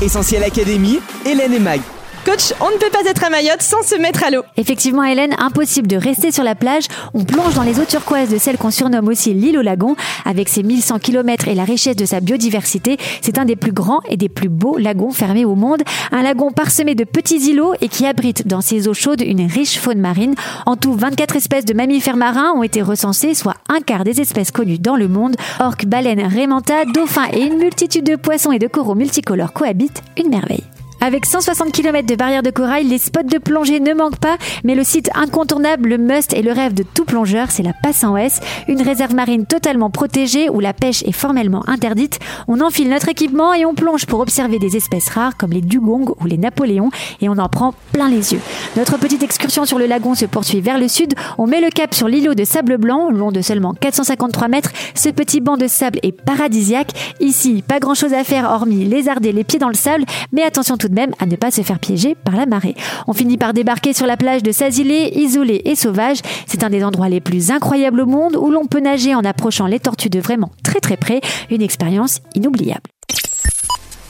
Essentiel 0.00 0.42
Académie, 0.42 1.00
Hélène 1.26 1.52
et 1.52 1.58
Mag. 1.58 1.80
Coach, 2.24 2.54
on 2.62 2.70
ne 2.70 2.78
peut 2.78 2.90
pas 2.90 3.04
être 3.04 3.22
à 3.22 3.28
Mayotte 3.28 3.60
sans 3.60 3.82
se 3.82 3.96
mettre 3.96 4.24
à 4.24 4.30
l'eau. 4.30 4.42
Effectivement, 4.56 5.04
Hélène, 5.04 5.34
impossible 5.38 5.86
de 5.86 5.96
rester 5.96 6.32
sur 6.32 6.42
la 6.42 6.54
plage. 6.54 6.84
On 7.12 7.22
plonge 7.22 7.52
dans 7.52 7.62
les 7.62 7.78
eaux 7.80 7.84
turquoises 7.84 8.30
de 8.30 8.38
celle 8.38 8.56
qu'on 8.56 8.70
surnomme 8.70 9.08
aussi 9.08 9.34
l'île 9.34 9.58
au 9.58 9.62
lagon. 9.62 9.94
Avec 10.24 10.48
ses 10.48 10.62
1100 10.62 11.00
km 11.00 11.48
et 11.48 11.54
la 11.54 11.64
richesse 11.64 11.96
de 11.96 12.06
sa 12.06 12.20
biodiversité, 12.20 12.96
c'est 13.20 13.38
un 13.38 13.44
des 13.44 13.56
plus 13.56 13.72
grands 13.72 14.00
et 14.08 14.16
des 14.16 14.30
plus 14.30 14.48
beaux 14.48 14.78
lagons 14.78 15.10
fermés 15.10 15.44
au 15.44 15.54
monde. 15.54 15.82
Un 16.12 16.22
lagon 16.22 16.50
parsemé 16.50 16.94
de 16.94 17.04
petits 17.04 17.50
îlots 17.50 17.74
et 17.82 17.88
qui 17.88 18.06
abrite 18.06 18.46
dans 18.46 18.62
ses 18.62 18.88
eaux 18.88 18.94
chaudes 18.94 19.20
une 19.20 19.46
riche 19.46 19.78
faune 19.78 19.98
marine. 19.98 20.34
En 20.64 20.76
tout, 20.76 20.94
24 20.94 21.36
espèces 21.36 21.66
de 21.66 21.74
mammifères 21.74 22.16
marins 22.16 22.54
ont 22.56 22.62
été 22.62 22.80
recensées, 22.80 23.34
soit 23.34 23.56
un 23.68 23.80
quart 23.80 24.04
des 24.04 24.22
espèces 24.22 24.50
connues 24.50 24.78
dans 24.78 24.96
le 24.96 25.08
monde. 25.08 25.36
Orques, 25.60 25.84
baleines, 25.84 26.26
rémanta, 26.26 26.86
dauphins 26.86 27.28
et 27.34 27.42
une 27.42 27.58
multitude 27.58 28.06
de 28.06 28.16
poissons 28.16 28.52
et 28.52 28.58
de 28.58 28.66
coraux 28.66 28.94
multicolores 28.94 29.52
cohabitent. 29.52 30.02
Une 30.16 30.30
merveille. 30.30 30.64
Avec 31.00 31.26
160 31.26 31.70
km 31.72 32.06
de 32.06 32.14
barrière 32.14 32.42
de 32.42 32.50
corail, 32.50 32.86
les 32.86 32.98
spots 32.98 33.24
de 33.24 33.38
plongée 33.38 33.80
ne 33.80 33.92
manquent 33.92 34.18
pas, 34.18 34.36
mais 34.64 34.74
le 34.74 34.84
site 34.84 35.10
incontournable, 35.14 35.90
le 35.90 35.98
must 35.98 36.32
et 36.32 36.40
le 36.40 36.52
rêve 36.52 36.72
de 36.72 36.82
tout 36.82 37.04
plongeur, 37.04 37.50
c'est 37.50 37.62
la 37.62 37.74
Passe 37.82 38.04
en 38.04 38.14
Ouest, 38.14 38.42
une 38.68 38.80
réserve 38.80 39.14
marine 39.14 39.44
totalement 39.44 39.90
protégée 39.90 40.48
où 40.48 40.60
la 40.60 40.72
pêche 40.72 41.02
est 41.02 41.12
formellement 41.12 41.62
interdite. 41.68 42.20
On 42.48 42.60
enfile 42.60 42.88
notre 42.88 43.08
équipement 43.08 43.52
et 43.52 43.66
on 43.66 43.74
plonge 43.74 44.06
pour 44.06 44.20
observer 44.20 44.58
des 44.58 44.76
espèces 44.76 45.10
rares 45.10 45.36
comme 45.36 45.50
les 45.50 45.60
dugongs 45.60 46.14
ou 46.20 46.26
les 46.26 46.38
napoléons 46.38 46.90
et 47.20 47.28
on 47.28 47.38
en 47.38 47.48
prend 47.48 47.74
plein 47.92 48.08
les 48.08 48.32
yeux. 48.32 48.40
Notre 48.76 48.98
petite 48.98 49.22
excursion 49.22 49.66
sur 49.66 49.78
le 49.78 49.86
lagon 49.86 50.14
se 50.14 50.24
poursuit 50.24 50.60
vers 50.60 50.78
le 50.78 50.88
sud. 50.88 51.14
On 51.36 51.46
met 51.46 51.60
le 51.60 51.70
cap 51.70 51.94
sur 51.94 52.08
l'îlot 52.08 52.34
de 52.34 52.44
sable 52.44 52.78
blanc, 52.78 53.10
long 53.10 53.30
de 53.30 53.42
seulement 53.42 53.74
453 53.74 54.48
mètres. 54.48 54.70
Ce 54.94 55.10
petit 55.10 55.40
banc 55.40 55.56
de 55.56 55.66
sable 55.66 55.98
est 56.02 56.12
paradisiaque. 56.12 56.92
Ici, 57.20 57.62
pas 57.66 57.78
grand 57.78 57.94
chose 57.94 58.14
à 58.14 58.24
faire 58.24 58.50
hormis 58.50 58.84
lézarder 58.84 59.32
les 59.32 59.44
pieds 59.44 59.58
dans 59.58 59.68
le 59.68 59.74
sable, 59.74 60.04
mais 60.32 60.42
attention 60.42 60.76
tout 60.76 60.88
de 60.88 60.93
même 60.94 61.12
à 61.18 61.26
ne 61.26 61.36
pas 61.36 61.50
se 61.50 61.60
faire 61.60 61.78
piéger 61.78 62.14
par 62.14 62.36
la 62.36 62.46
marée. 62.46 62.74
On 63.06 63.12
finit 63.12 63.36
par 63.36 63.52
débarquer 63.52 63.92
sur 63.92 64.06
la 64.06 64.16
plage 64.16 64.42
de 64.42 64.52
Sazilé, 64.52 65.12
isolée 65.14 65.60
et 65.64 65.74
sauvage. 65.74 66.18
C'est 66.46 66.64
un 66.64 66.70
des 66.70 66.82
endroits 66.82 67.08
les 67.08 67.20
plus 67.20 67.50
incroyables 67.50 68.00
au 68.00 68.06
monde 68.06 68.36
où 68.36 68.50
l'on 68.50 68.66
peut 68.66 68.80
nager 68.80 69.14
en 69.14 69.24
approchant 69.24 69.66
les 69.66 69.80
tortues 69.80 70.10
de 70.10 70.20
vraiment 70.20 70.50
très 70.62 70.80
très 70.80 70.96
près. 70.96 71.20
Une 71.50 71.62
expérience 71.62 72.20
inoubliable. 72.34 72.88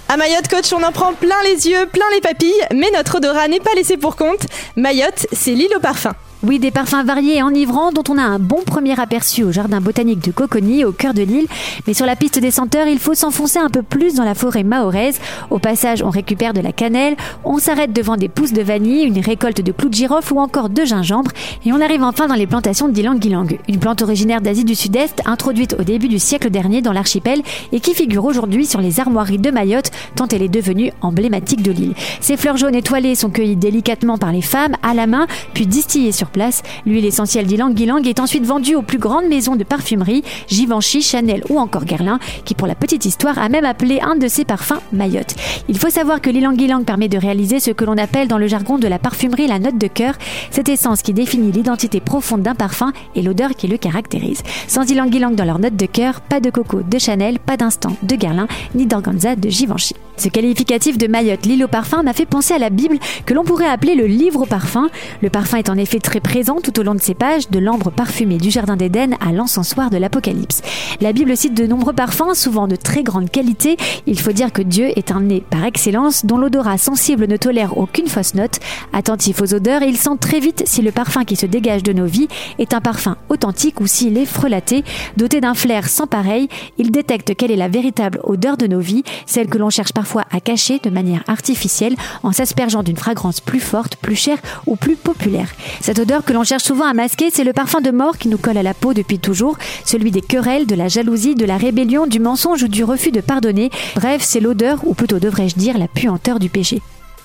À 0.08 0.16
Mayotte, 0.16 0.48
coach, 0.48 0.72
on 0.72 0.82
en 0.82 0.92
prend 0.92 1.14
plein 1.14 1.42
les 1.44 1.66
yeux, 1.66 1.86
plein 1.92 2.04
les 2.14 2.20
papilles, 2.20 2.52
mais 2.72 2.90
notre 2.94 3.16
odorat 3.16 3.48
n'est 3.48 3.58
pas 3.58 3.74
laissé 3.74 3.96
pour 3.96 4.16
compte. 4.16 4.46
Mayotte, 4.76 5.26
c'est 5.32 5.52
l'île 5.52 5.74
au 5.76 5.80
parfum. 5.80 6.12
Oui, 6.46 6.58
des 6.58 6.70
parfums 6.70 7.04
variés 7.06 7.38
et 7.38 7.42
enivrants 7.42 7.90
dont 7.90 8.02
on 8.10 8.18
a 8.18 8.22
un 8.22 8.38
bon 8.38 8.60
premier 8.66 9.00
aperçu 9.00 9.44
au 9.44 9.50
jardin 9.50 9.80
botanique 9.80 10.22
de 10.22 10.30
Coconi, 10.30 10.84
au 10.84 10.92
cœur 10.92 11.14
de 11.14 11.22
l'île. 11.22 11.46
Mais 11.86 11.94
sur 11.94 12.04
la 12.04 12.16
piste 12.16 12.38
des 12.38 12.50
senteurs, 12.50 12.86
il 12.86 12.98
faut 12.98 13.14
s'enfoncer 13.14 13.58
un 13.58 13.70
peu 13.70 13.82
plus 13.82 14.16
dans 14.16 14.24
la 14.24 14.34
forêt 14.34 14.62
mahoraise. 14.62 15.18
Au 15.48 15.58
passage, 15.58 16.02
on 16.02 16.10
récupère 16.10 16.52
de 16.52 16.60
la 16.60 16.72
cannelle, 16.72 17.16
on 17.44 17.56
s'arrête 17.56 17.94
devant 17.94 18.18
des 18.18 18.28
pousses 18.28 18.52
de 18.52 18.60
vanille, 18.60 19.04
une 19.04 19.20
récolte 19.20 19.62
de 19.62 19.72
clous 19.72 19.88
de 19.88 19.94
girofle 19.94 20.34
ou 20.34 20.38
encore 20.38 20.68
de 20.68 20.84
gingembre. 20.84 21.30
Et 21.64 21.72
on 21.72 21.80
arrive 21.80 22.02
enfin 22.02 22.26
dans 22.26 22.34
les 22.34 22.46
plantations 22.46 22.88
d'ylang-ylang, 22.88 23.56
une 23.66 23.78
plante 23.78 24.02
originaire 24.02 24.42
d'Asie 24.42 24.64
du 24.64 24.74
Sud-Est, 24.74 25.22
introduite 25.24 25.74
au 25.80 25.82
début 25.82 26.08
du 26.08 26.18
siècle 26.18 26.50
dernier 26.50 26.82
dans 26.82 26.92
l'archipel 26.92 27.40
et 27.72 27.80
qui 27.80 27.94
figure 27.94 28.26
aujourd'hui 28.26 28.66
sur 28.66 28.82
les 28.82 29.00
armoiries 29.00 29.38
de 29.38 29.50
Mayotte, 29.50 29.90
tant 30.14 30.28
elle 30.28 30.42
est 30.42 30.48
devenue 30.48 30.92
emblématique 31.00 31.62
de 31.62 31.72
l'île. 31.72 31.94
Ces 32.20 32.36
fleurs 32.36 32.58
jaunes 32.58 32.74
étoilées 32.74 33.14
sont 33.14 33.30
cueillies 33.30 33.56
délicatement 33.56 34.18
par 34.18 34.30
les 34.30 34.42
femmes 34.42 34.76
à 34.82 34.92
la 34.92 35.06
main, 35.06 35.26
puis 35.54 35.66
distillées 35.66 36.12
sur 36.12 36.28
place. 36.34 36.62
L'huile 36.84 37.06
essentielle 37.06 37.46
d'ylang 37.46 37.72
ylang 37.78 38.06
est 38.06 38.20
ensuite 38.20 38.44
vendue 38.44 38.74
aux 38.74 38.82
plus 38.82 38.98
grandes 38.98 39.28
maisons 39.28 39.56
de 39.56 39.64
parfumerie, 39.64 40.22
Givenchy, 40.48 41.00
Chanel 41.00 41.42
ou 41.48 41.58
encore 41.58 41.84
Guerlain, 41.86 42.18
qui 42.44 42.54
pour 42.54 42.66
la 42.66 42.74
petite 42.74 43.06
histoire 43.06 43.38
a 43.38 43.48
même 43.48 43.64
appelé 43.64 44.00
un 44.02 44.16
de 44.16 44.28
ses 44.28 44.44
parfums 44.44 44.80
Mayotte. 44.92 45.36
Il 45.68 45.78
faut 45.78 45.90
savoir 45.90 46.20
que 46.20 46.30
l'ylang 46.30 46.56
ylang 46.58 46.84
permet 46.84 47.08
de 47.08 47.16
réaliser 47.16 47.60
ce 47.60 47.70
que 47.70 47.84
l'on 47.84 47.96
appelle 47.96 48.28
dans 48.28 48.38
le 48.38 48.48
jargon 48.48 48.78
de 48.78 48.88
la 48.88 48.98
parfumerie 48.98 49.46
la 49.46 49.60
note 49.60 49.78
de 49.78 49.86
cœur, 49.86 50.14
cette 50.50 50.68
essence 50.68 51.02
qui 51.02 51.14
définit 51.14 51.52
l'identité 51.52 52.00
profonde 52.00 52.42
d'un 52.42 52.54
parfum 52.56 52.92
et 53.14 53.22
l'odeur 53.22 53.50
qui 53.50 53.68
le 53.68 53.78
caractérise. 53.78 54.42
Sans 54.66 54.90
ylang 54.90 55.14
ylang 55.14 55.34
dans 55.34 55.44
leur 55.44 55.60
note 55.60 55.76
de 55.76 55.86
cœur, 55.86 56.20
pas 56.20 56.40
de 56.40 56.50
coco 56.50 56.82
de 56.82 56.98
Chanel, 56.98 57.38
pas 57.38 57.56
d'instant 57.56 57.96
de 58.02 58.16
Guerlain, 58.16 58.48
ni 58.74 58.86
d'organza 58.86 59.36
de 59.36 59.48
Givenchy. 59.48 59.94
Ce 60.16 60.28
qualificatif 60.28 60.96
de 60.96 61.06
Mayotte, 61.06 61.46
l'île 61.46 61.64
au 61.64 61.68
parfum, 61.68 62.02
m'a 62.02 62.12
fait 62.12 62.26
penser 62.26 62.54
à 62.54 62.58
la 62.58 62.70
Bible 62.70 62.98
que 63.26 63.34
l'on 63.34 63.44
pourrait 63.44 63.68
appeler 63.68 63.94
le 63.94 64.06
livre 64.06 64.42
au 64.42 64.46
parfum. 64.46 64.88
Le 65.22 65.30
parfum 65.30 65.58
est 65.58 65.68
en 65.68 65.76
effet 65.76 65.98
très 65.98 66.20
présent 66.24 66.56
tout 66.60 66.80
au 66.80 66.82
long 66.82 66.96
de 66.96 67.00
ces 67.00 67.14
pages, 67.14 67.50
de 67.50 67.60
l'ambre 67.60 67.92
parfumé 67.92 68.38
du 68.38 68.50
Jardin 68.50 68.76
d'Éden 68.76 69.14
à 69.20 69.30
l'encensoir 69.30 69.90
de 69.90 69.98
l'Apocalypse. 69.98 70.62
La 71.00 71.12
Bible 71.12 71.36
cite 71.36 71.54
de 71.54 71.66
nombreux 71.66 71.92
parfums, 71.92 72.34
souvent 72.34 72.66
de 72.66 72.74
très 72.74 73.04
grande 73.04 73.30
qualité. 73.30 73.76
Il 74.06 74.18
faut 74.18 74.32
dire 74.32 74.52
que 74.52 74.62
Dieu 74.62 74.86
est 74.96 75.12
un 75.12 75.20
nez 75.20 75.44
par 75.48 75.64
excellence, 75.64 76.24
dont 76.24 76.38
l'odorat 76.38 76.78
sensible 76.78 77.28
ne 77.28 77.36
tolère 77.36 77.78
aucune 77.78 78.08
fausse 78.08 78.34
note. 78.34 78.58
Attentif 78.92 79.42
aux 79.42 79.54
odeurs, 79.54 79.82
il 79.82 79.96
sent 79.96 80.16
très 80.18 80.40
vite 80.40 80.64
si 80.66 80.82
le 80.82 80.90
parfum 80.90 81.24
qui 81.24 81.36
se 81.36 81.46
dégage 81.46 81.82
de 81.82 81.92
nos 81.92 82.06
vies 82.06 82.28
est 82.58 82.74
un 82.74 82.80
parfum 82.80 83.16
authentique 83.28 83.80
ou 83.80 83.86
s'il 83.86 84.16
est 84.16 84.26
frelaté. 84.26 84.82
Doté 85.16 85.40
d'un 85.40 85.54
flair 85.54 85.88
sans 85.88 86.06
pareil, 86.06 86.48
il 86.78 86.90
détecte 86.90 87.36
quelle 87.36 87.50
est 87.50 87.56
la 87.56 87.68
véritable 87.68 88.20
odeur 88.24 88.56
de 88.56 88.66
nos 88.66 88.80
vies, 88.80 89.04
celle 89.26 89.48
que 89.48 89.58
l'on 89.58 89.70
cherche 89.70 89.92
parfois 89.92 90.24
à 90.32 90.40
cacher 90.40 90.78
de 90.78 90.90
manière 90.90 91.22
artificielle 91.28 91.96
en 92.22 92.32
s'aspergeant 92.32 92.82
d'une 92.82 92.96
fragrance 92.96 93.40
plus 93.40 93.60
forte, 93.60 93.96
plus 93.96 94.16
chère 94.16 94.38
ou 94.66 94.76
plus 94.76 94.96
populaire. 94.96 95.48
Cette 95.80 95.98
odeur 95.98 96.13
que 96.22 96.32
l'on 96.32 96.44
cherche 96.44 96.62
souvent 96.62 96.84
à 96.84 96.94
masquer, 96.94 97.30
c'est 97.32 97.42
le 97.42 97.52
parfum 97.52 97.80
de 97.80 97.90
mort 97.90 98.18
qui 98.18 98.28
nous 98.28 98.38
colle 98.38 98.58
à 98.58 98.62
la 98.62 98.74
peau 98.74 98.94
depuis 98.94 99.18
toujours, 99.18 99.58
celui 99.84 100.10
des 100.10 100.20
querelles, 100.20 100.66
de 100.66 100.74
la 100.76 100.86
jalousie, 100.86 101.34
de 101.34 101.44
la 101.44 101.56
rébellion, 101.56 102.06
du 102.06 102.20
mensonge 102.20 102.62
ou 102.62 102.68
du 102.68 102.84
refus 102.84 103.10
de 103.10 103.20
pardonner. 103.20 103.70
Bref, 103.96 104.22
c'est 104.22 104.40
l'odeur, 104.40 104.86
ou 104.86 104.94
plutôt 104.94 105.18
devrais-je 105.18 105.56
dire 105.56 105.78
la 105.78 105.88
puanteur 105.88 106.38
du 106.38 106.50
péché. 106.50 106.82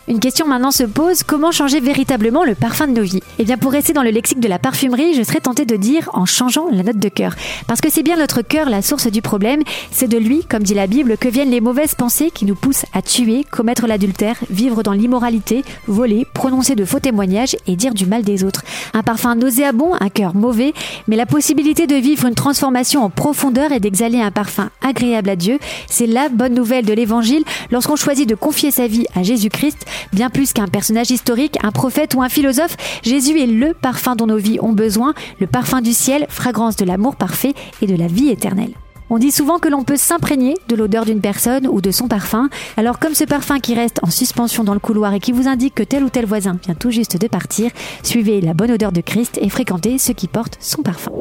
Une 0.09 0.19
question 0.19 0.47
maintenant 0.47 0.71
se 0.71 0.81
pose, 0.81 1.21
comment 1.21 1.51
changer 1.51 1.79
véritablement 1.79 2.43
le 2.43 2.55
parfum 2.55 2.87
de 2.87 2.93
nos 2.93 3.03
vies? 3.03 3.21
Eh 3.37 3.43
bien 3.43 3.59
pour 3.59 3.71
rester 3.71 3.93
dans 3.93 4.01
le 4.01 4.09
lexique 4.09 4.39
de 4.39 4.47
la 4.47 4.57
parfumerie, 4.57 5.13
je 5.13 5.21
serais 5.21 5.39
tentée 5.39 5.65
de 5.65 5.75
dire 5.75 6.09
en 6.13 6.25
changeant 6.25 6.65
la 6.71 6.81
note 6.81 6.97
de 6.97 7.09
cœur. 7.09 7.35
Parce 7.67 7.79
que 7.79 7.91
c'est 7.91 8.01
bien 8.01 8.17
notre 8.17 8.41
cœur 8.41 8.71
la 8.71 8.81
source 8.81 9.05
du 9.05 9.21
problème, 9.21 9.61
c'est 9.91 10.07
de 10.07 10.17
lui, 10.17 10.43
comme 10.45 10.63
dit 10.63 10.73
la 10.73 10.87
Bible, 10.87 11.15
que 11.15 11.27
viennent 11.27 11.51
les 11.51 11.61
mauvaises 11.61 11.93
pensées 11.93 12.31
qui 12.31 12.45
nous 12.45 12.55
poussent 12.55 12.87
à 12.91 13.03
tuer, 13.03 13.45
commettre 13.51 13.85
l'adultère, 13.85 14.37
vivre 14.49 14.81
dans 14.81 14.93
l'immoralité, 14.93 15.63
voler, 15.85 16.25
prononcer 16.33 16.73
de 16.73 16.85
faux 16.85 16.99
témoignages 16.99 17.55
et 17.67 17.75
dire 17.75 17.93
du 17.93 18.07
mal 18.07 18.23
des 18.23 18.43
autres. 18.43 18.63
Un 18.95 19.03
parfum 19.03 19.35
nauséabond, 19.35 19.93
un 19.99 20.09
cœur 20.09 20.35
mauvais, 20.35 20.73
mais 21.07 21.17
la 21.17 21.27
possibilité 21.27 21.85
de 21.85 21.95
vivre 21.95 22.25
une 22.25 22.33
transformation 22.33 23.03
en 23.03 23.11
profondeur 23.11 23.71
et 23.71 23.79
d'exhaler 23.79 24.21
un 24.21 24.31
parfum 24.31 24.71
agréable 24.81 25.29
à 25.29 25.35
Dieu, 25.35 25.59
c'est 25.85 26.07
la 26.07 26.29
bonne 26.29 26.55
nouvelle 26.55 26.87
de 26.87 26.93
l'évangile 26.93 27.43
lorsqu'on 27.69 27.95
choisit 27.95 28.27
de 28.27 28.33
confier 28.33 28.71
sa 28.71 28.87
vie 28.87 29.05
à 29.13 29.21
Jésus-Christ 29.21 29.85
Bien 30.13 30.29
plus 30.29 30.53
qu'un 30.53 30.67
personnage 30.67 31.11
historique, 31.11 31.57
un 31.63 31.71
prophète 31.71 32.15
ou 32.15 32.21
un 32.21 32.29
philosophe, 32.29 32.75
Jésus 33.03 33.39
est 33.39 33.47
le 33.47 33.73
parfum 33.73 34.15
dont 34.15 34.27
nos 34.27 34.37
vies 34.37 34.59
ont 34.61 34.73
besoin, 34.73 35.13
le 35.39 35.47
parfum 35.47 35.81
du 35.81 35.93
ciel, 35.93 36.25
fragrance 36.29 36.75
de 36.75 36.85
l'amour 36.85 37.15
parfait 37.15 37.53
et 37.81 37.87
de 37.87 37.95
la 37.95 38.07
vie 38.07 38.29
éternelle. 38.29 38.73
On 39.11 39.17
dit 39.17 39.31
souvent 39.31 39.57
que 39.57 39.67
l'on 39.67 39.83
peut 39.83 39.97
s'imprégner 39.97 40.55
de 40.67 40.75
l'odeur 40.75 41.03
d'une 41.03 41.19
personne 41.19 41.67
ou 41.67 41.81
de 41.81 41.89
son 41.89 42.07
parfum. 42.07 42.49
Alors 42.77 42.99
comme 42.99 43.15
ce 43.15 43.23
parfum 43.23 43.59
qui 43.59 43.73
reste 43.73 43.99
en 44.03 44.11
suspension 44.11 44.63
dans 44.63 44.75
le 44.75 44.79
couloir 44.79 45.13
et 45.15 45.19
qui 45.19 45.31
vous 45.31 45.47
indique 45.47 45.73
que 45.73 45.83
tel 45.83 46.03
ou 46.03 46.09
tel 46.09 46.25
voisin 46.25 46.57
vient 46.63 46.75
tout 46.75 46.91
juste 46.91 47.17
de 47.17 47.27
partir, 47.27 47.71
suivez 48.03 48.39
la 48.39 48.53
bonne 48.53 48.71
odeur 48.71 48.91
de 48.91 49.01
Christ 49.01 49.39
et 49.41 49.49
fréquentez 49.49 49.97
ceux 49.97 50.13
qui 50.13 50.27
portent 50.27 50.57
son 50.59 50.83
parfum. 50.83 51.11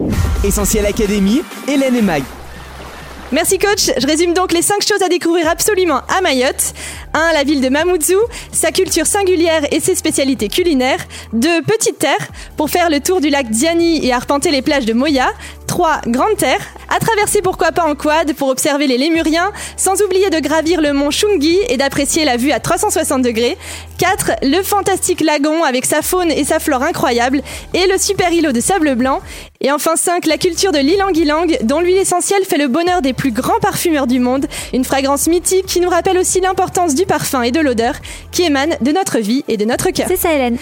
Essentiel 0.44 0.84
Académie, 0.84 1.40
Hélène 1.66 1.96
et 1.96 2.02
Mag. 2.02 2.22
Merci 3.30 3.58
coach. 3.58 3.90
Je 3.98 4.06
résume 4.06 4.32
donc 4.32 4.52
les 4.52 4.62
5 4.62 4.82
choses 4.82 5.02
à 5.02 5.08
découvrir 5.10 5.48
absolument 5.48 6.00
à 6.08 6.22
Mayotte. 6.22 6.72
1. 7.12 7.32
La 7.34 7.44
ville 7.44 7.60
de 7.60 7.68
Mamoudzou, 7.68 8.18
sa 8.52 8.72
culture 8.72 9.06
singulière 9.06 9.66
et 9.70 9.80
ses 9.80 9.94
spécialités 9.94 10.48
culinaires. 10.48 11.00
2. 11.34 11.60
Petite 11.62 11.98
Terre, 11.98 12.28
pour 12.56 12.70
faire 12.70 12.88
le 12.88 13.00
tour 13.00 13.20
du 13.20 13.28
lac 13.28 13.50
Diani 13.50 14.06
et 14.06 14.14
arpenter 14.14 14.50
les 14.50 14.62
plages 14.62 14.86
de 14.86 14.94
Moya. 14.94 15.28
3. 15.66 16.00
Grande 16.06 16.38
Terre, 16.38 16.60
à 16.88 16.98
traverser 16.98 17.42
pourquoi 17.42 17.72
pas 17.72 17.84
en 17.84 17.94
quad 17.94 18.34
pour 18.34 18.48
observer 18.48 18.86
les 18.86 18.98
lémuriens, 18.98 19.52
sans 19.76 20.02
oublier 20.02 20.30
de 20.30 20.38
gravir 20.40 20.80
le 20.80 20.92
mont 20.92 21.10
Chungi 21.10 21.58
et 21.68 21.76
d'apprécier 21.76 22.24
la 22.24 22.36
vue 22.36 22.52
à 22.52 22.60
360 22.60 23.22
degrés. 23.22 23.56
4. 23.98 24.32
Le 24.42 24.62
fantastique 24.62 25.20
lagon 25.20 25.64
avec 25.64 25.84
sa 25.84 26.02
faune 26.02 26.30
et 26.30 26.44
sa 26.44 26.60
flore 26.60 26.82
incroyables 26.82 27.42
et 27.74 27.86
le 27.86 27.98
super 27.98 28.32
îlot 28.32 28.52
de 28.52 28.60
sable 28.60 28.94
blanc. 28.94 29.20
Et 29.60 29.72
enfin 29.72 29.96
5. 29.96 30.26
La 30.26 30.38
culture 30.38 30.72
de 30.72 30.78
l'ilang-ilang 30.78 31.46
dont 31.62 31.80
l'huile 31.80 31.96
essentielle 31.96 32.44
fait 32.44 32.58
le 32.58 32.68
bonheur 32.68 33.02
des 33.02 33.12
plus 33.12 33.32
grands 33.32 33.58
parfumeurs 33.60 34.06
du 34.06 34.20
monde. 34.20 34.46
Une 34.72 34.84
fragrance 34.84 35.26
mythique 35.26 35.66
qui 35.66 35.80
nous 35.80 35.88
rappelle 35.90 36.18
aussi 36.18 36.40
l'importance 36.40 36.94
du 36.94 37.06
parfum 37.06 37.42
et 37.42 37.50
de 37.50 37.60
l'odeur 37.60 37.94
qui 38.30 38.44
émanent 38.44 38.76
de 38.80 38.92
notre 38.92 39.18
vie 39.18 39.44
et 39.48 39.56
de 39.56 39.64
notre 39.64 39.90
cœur. 39.90 40.06
C'est 40.08 40.16
ça 40.16 40.32
Hélène. 40.32 40.58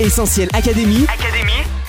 Essentiel 0.00 0.48
Académie. 0.52 1.06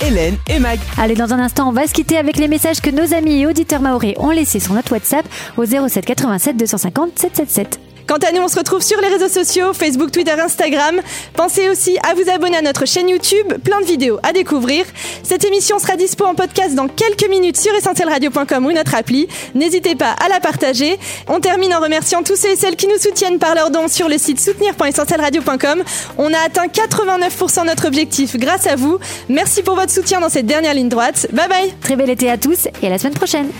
Hélène 0.00 0.36
et 0.48 0.58
Mag. 0.58 0.80
Allez, 0.98 1.14
dans 1.14 1.32
un 1.32 1.38
instant, 1.38 1.68
on 1.68 1.72
va 1.72 1.86
se 1.86 1.92
quitter 1.92 2.16
avec 2.16 2.38
les 2.38 2.48
messages 2.48 2.80
que 2.80 2.90
nos 2.90 3.14
amis 3.14 3.42
et 3.42 3.46
auditeurs 3.46 3.80
maoris 3.80 4.14
ont 4.18 4.30
laissés 4.30 4.58
sur 4.58 4.74
notre 4.74 4.90
WhatsApp 4.92 5.24
au 5.56 5.64
07 5.64 6.04
87 6.04 6.56
250 6.56 7.18
777. 7.18 7.89
Quant 8.10 8.28
à 8.28 8.32
nous, 8.32 8.42
on 8.42 8.48
se 8.48 8.58
retrouve 8.58 8.82
sur 8.82 9.00
les 9.00 9.06
réseaux 9.06 9.28
sociaux, 9.28 9.72
Facebook, 9.72 10.10
Twitter, 10.10 10.32
Instagram. 10.32 11.00
Pensez 11.34 11.70
aussi 11.70 11.96
à 11.98 12.12
vous 12.14 12.28
abonner 12.28 12.56
à 12.56 12.60
notre 12.60 12.84
chaîne 12.84 13.08
YouTube, 13.08 13.46
plein 13.62 13.80
de 13.80 13.84
vidéos 13.84 14.18
à 14.24 14.32
découvrir. 14.32 14.84
Cette 15.22 15.44
émission 15.44 15.78
sera 15.78 15.94
dispo 15.94 16.24
en 16.24 16.34
podcast 16.34 16.74
dans 16.74 16.88
quelques 16.88 17.28
minutes 17.30 17.56
sur 17.56 17.72
essentielradio.com 17.72 18.66
ou 18.66 18.72
notre 18.72 18.96
appli. 18.96 19.28
N'hésitez 19.54 19.94
pas 19.94 20.10
à 20.10 20.28
la 20.28 20.40
partager. 20.40 20.98
On 21.28 21.38
termine 21.38 21.72
en 21.72 21.78
remerciant 21.78 22.24
tous 22.24 22.34
ceux 22.34 22.50
et 22.50 22.56
celles 22.56 22.74
qui 22.74 22.88
nous 22.88 22.98
soutiennent 22.98 23.38
par 23.38 23.54
leurs 23.54 23.70
dons 23.70 23.86
sur 23.86 24.08
le 24.08 24.18
site 24.18 24.40
soutenir.essentielradio.com. 24.40 25.84
On 26.18 26.34
a 26.34 26.38
atteint 26.38 26.66
89% 26.66 27.64
notre 27.64 27.86
objectif 27.86 28.36
grâce 28.36 28.66
à 28.66 28.74
vous. 28.74 28.98
Merci 29.28 29.62
pour 29.62 29.76
votre 29.76 29.92
soutien 29.92 30.18
dans 30.18 30.28
cette 30.28 30.46
dernière 30.46 30.74
ligne 30.74 30.88
droite. 30.88 31.28
Bye 31.32 31.48
bye. 31.48 31.74
Très 31.80 31.94
bel 31.94 32.10
été 32.10 32.28
à 32.28 32.38
tous 32.38 32.66
et 32.82 32.88
à 32.88 32.90
la 32.90 32.98
semaine 32.98 33.14
prochaine. 33.14 33.50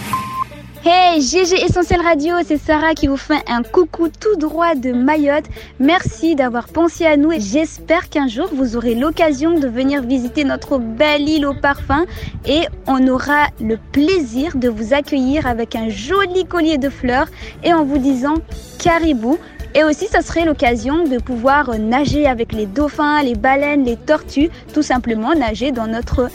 Hey, 0.83 1.21
GG 1.21 1.63
Essentiel 1.63 2.01
Radio, 2.01 2.37
c'est 2.43 2.57
Sarah 2.57 2.95
qui 2.95 3.07
vous 3.07 3.19
fait 3.19 3.43
un 3.47 3.63
coucou 3.63 4.09
tout 4.09 4.37
droit 4.37 4.75
de 4.75 4.93
Mayotte. 4.93 5.45
Merci 5.79 6.35
d'avoir 6.35 6.69
pensé 6.69 7.05
à 7.05 7.19
nous 7.19 7.31
et 7.33 7.39
j'espère 7.39 8.09
qu'un 8.09 8.29
jour 8.29 8.49
vous 8.51 8.79
aurez 8.79 8.95
l'occasion 8.95 9.59
de 9.59 9.69
venir 9.69 10.01
visiter 10.01 10.43
notre 10.43 10.79
belle 10.79 11.29
île 11.29 11.45
au 11.45 11.53
parfum 11.53 12.07
et 12.47 12.63
on 12.87 13.07
aura 13.09 13.49
le 13.61 13.77
plaisir 13.93 14.57
de 14.57 14.71
vous 14.71 14.95
accueillir 14.95 15.47
avec 15.47 15.77
un 15.77 15.91
joli 15.91 16.47
collier 16.47 16.79
de 16.79 16.89
fleurs 16.89 17.29
et 17.63 17.75
en 17.75 17.85
vous 17.85 17.99
disant 17.99 18.37
caribou. 18.79 19.37
Et 19.75 19.85
aussi, 19.85 20.07
ça 20.07 20.23
serait 20.23 20.47
l'occasion 20.47 21.05
de 21.05 21.19
pouvoir 21.19 21.79
nager 21.79 22.27
avec 22.27 22.55
les 22.55 22.65
dauphins, 22.65 23.23
les 23.23 23.35
baleines, 23.35 23.85
les 23.85 23.97
tortues, 23.97 24.49
tout 24.73 24.83
simplement 24.83 25.35
nager 25.35 25.73
dans 25.73 25.87
notre 25.87 26.31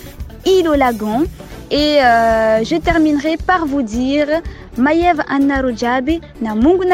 île 0.45 0.69
au 0.69 0.75
lagon. 0.75 1.25
Et 1.71 1.99
euh, 1.99 2.63
je 2.63 2.75
terminerai 2.75 3.37
par 3.37 3.65
vous 3.65 3.81
dire 3.81 4.27
Mayev 4.77 5.21
Annarojabi 5.27 6.21
na 6.41 6.53
Mungu 6.55 6.85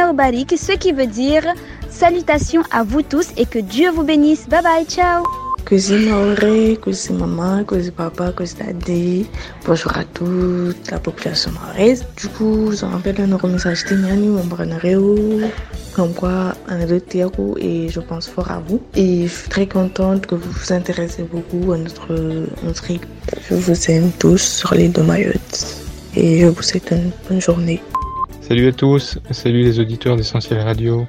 ce 0.55 0.73
qui 0.73 0.91
veut 0.91 1.07
dire 1.07 1.43
salutations 1.89 2.63
à 2.71 2.83
vous 2.83 3.01
tous 3.01 3.27
et 3.37 3.45
que 3.45 3.59
Dieu 3.59 3.91
vous 3.91 4.03
bénisse. 4.03 4.47
Bye 4.47 4.63
bye, 4.63 4.85
ciao. 4.85 5.50
Cousin 5.65 5.99
Maoré, 5.99 6.77
cousin 6.81 7.13
maman, 7.13 7.63
cousin 7.63 7.91
papa, 7.91 8.31
cousin 8.31 8.65
dadé, 8.65 9.25
bonjour 9.65 9.95
à 9.95 10.03
toute 10.03 10.91
la 10.91 10.99
population 10.99 11.51
maoraise. 11.51 12.05
Du 12.17 12.27
coup, 12.27 12.71
je 12.71 12.85
rappelle 12.85 13.21
un 13.21 13.47
message 13.47 13.85
Tignani, 13.85 14.27
mon 14.27 14.43
branareo, 14.43 15.39
comme 15.93 16.13
quoi 16.13 16.55
un 16.67 16.79
et 16.81 17.89
je 17.89 17.99
pense 17.99 18.27
fort 18.27 18.51
à 18.51 18.59
vous. 18.59 18.81
Et 18.95 19.27
je 19.27 19.33
suis 19.33 19.49
très 19.49 19.67
contente 19.67 20.25
que 20.25 20.35
vous 20.35 20.51
vous 20.51 20.73
intéressez 20.73 21.23
beaucoup 21.23 21.71
à 21.71 21.77
notre, 21.77 22.13
notre 22.63 22.91
île. 22.91 23.01
Je 23.49 23.55
vous 23.55 23.91
aime 23.91 24.11
tous 24.19 24.41
sur 24.41 24.73
l'île 24.73 24.91
de 24.91 25.01
Mayotte 25.01 25.81
et 26.15 26.41
je 26.41 26.47
vous 26.47 26.61
souhaite 26.61 26.91
une 26.91 27.11
bonne 27.29 27.41
journée. 27.41 27.81
Salut 28.41 28.67
à 28.67 28.71
tous, 28.73 29.17
salut 29.31 29.63
les 29.63 29.79
auditeurs 29.79 30.17
d'Essentiel 30.17 30.59
Radio. 30.59 31.07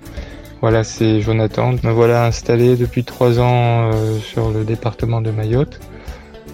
Voilà, 0.62 0.84
c'est 0.84 1.20
Jonathan. 1.20 1.72
Me 1.82 1.90
voilà 1.90 2.24
installé 2.24 2.76
depuis 2.76 3.02
trois 3.02 3.40
ans 3.40 3.90
euh, 3.92 4.18
sur 4.20 4.50
le 4.50 4.62
département 4.62 5.20
de 5.20 5.32
Mayotte 5.32 5.80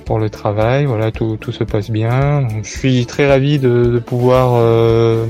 pour 0.06 0.18
le 0.18 0.30
travail. 0.30 0.86
Voilà, 0.86 1.12
tout, 1.12 1.38
se 1.52 1.62
passe 1.62 1.90
bien. 1.90 2.48
Je 2.62 2.70
suis 2.70 3.04
très 3.04 3.28
ravi 3.28 3.58
de, 3.58 3.98
pouvoir 3.98 4.52
euh, 4.54 5.26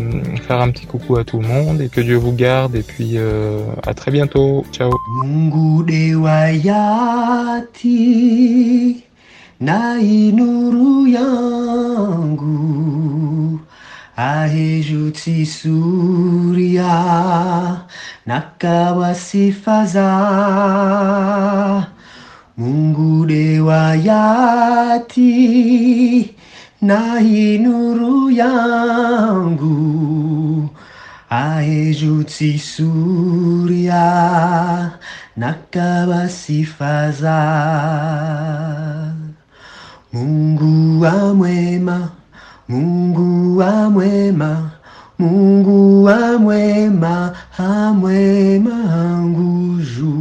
faire 0.46 0.60
un 0.60 0.70
petit 0.70 0.86
coucou 0.86 1.16
à 1.16 1.24
tout 1.24 1.40
le 1.40 1.48
monde 1.48 1.80
et 1.80 1.88
que 1.88 2.00
Dieu 2.00 2.14
vous 2.14 2.32
garde. 2.32 2.76
Et 2.76 2.84
puis 2.84 3.14
euh, 3.16 3.64
à 3.84 3.94
très 3.94 4.12
bientôt. 4.12 4.64
Ciao. 4.70 4.92
Nakawa 18.28 19.14
sifa 19.14 19.86
za 19.86 20.08
Mungu 22.56 23.26
dewa 23.26 23.96
yati 23.96 25.30
na 26.82 27.20
inuru 27.20 28.30
yangu. 28.30 29.76
Ahejuti 31.30 32.58
surya. 32.58 34.04
Nakawa 35.36 36.28
sifa 36.28 37.10
za 37.10 37.40
Mungu 40.12 41.00
wa 41.00 41.34
mwema 41.34 42.08
Mungu 42.68 43.58
wa 43.58 43.90
mwema 43.90 44.70
Mungu 45.18 46.04
wa 46.04 46.38
mwema, 46.38 47.32
amoemaangozo 47.58 50.14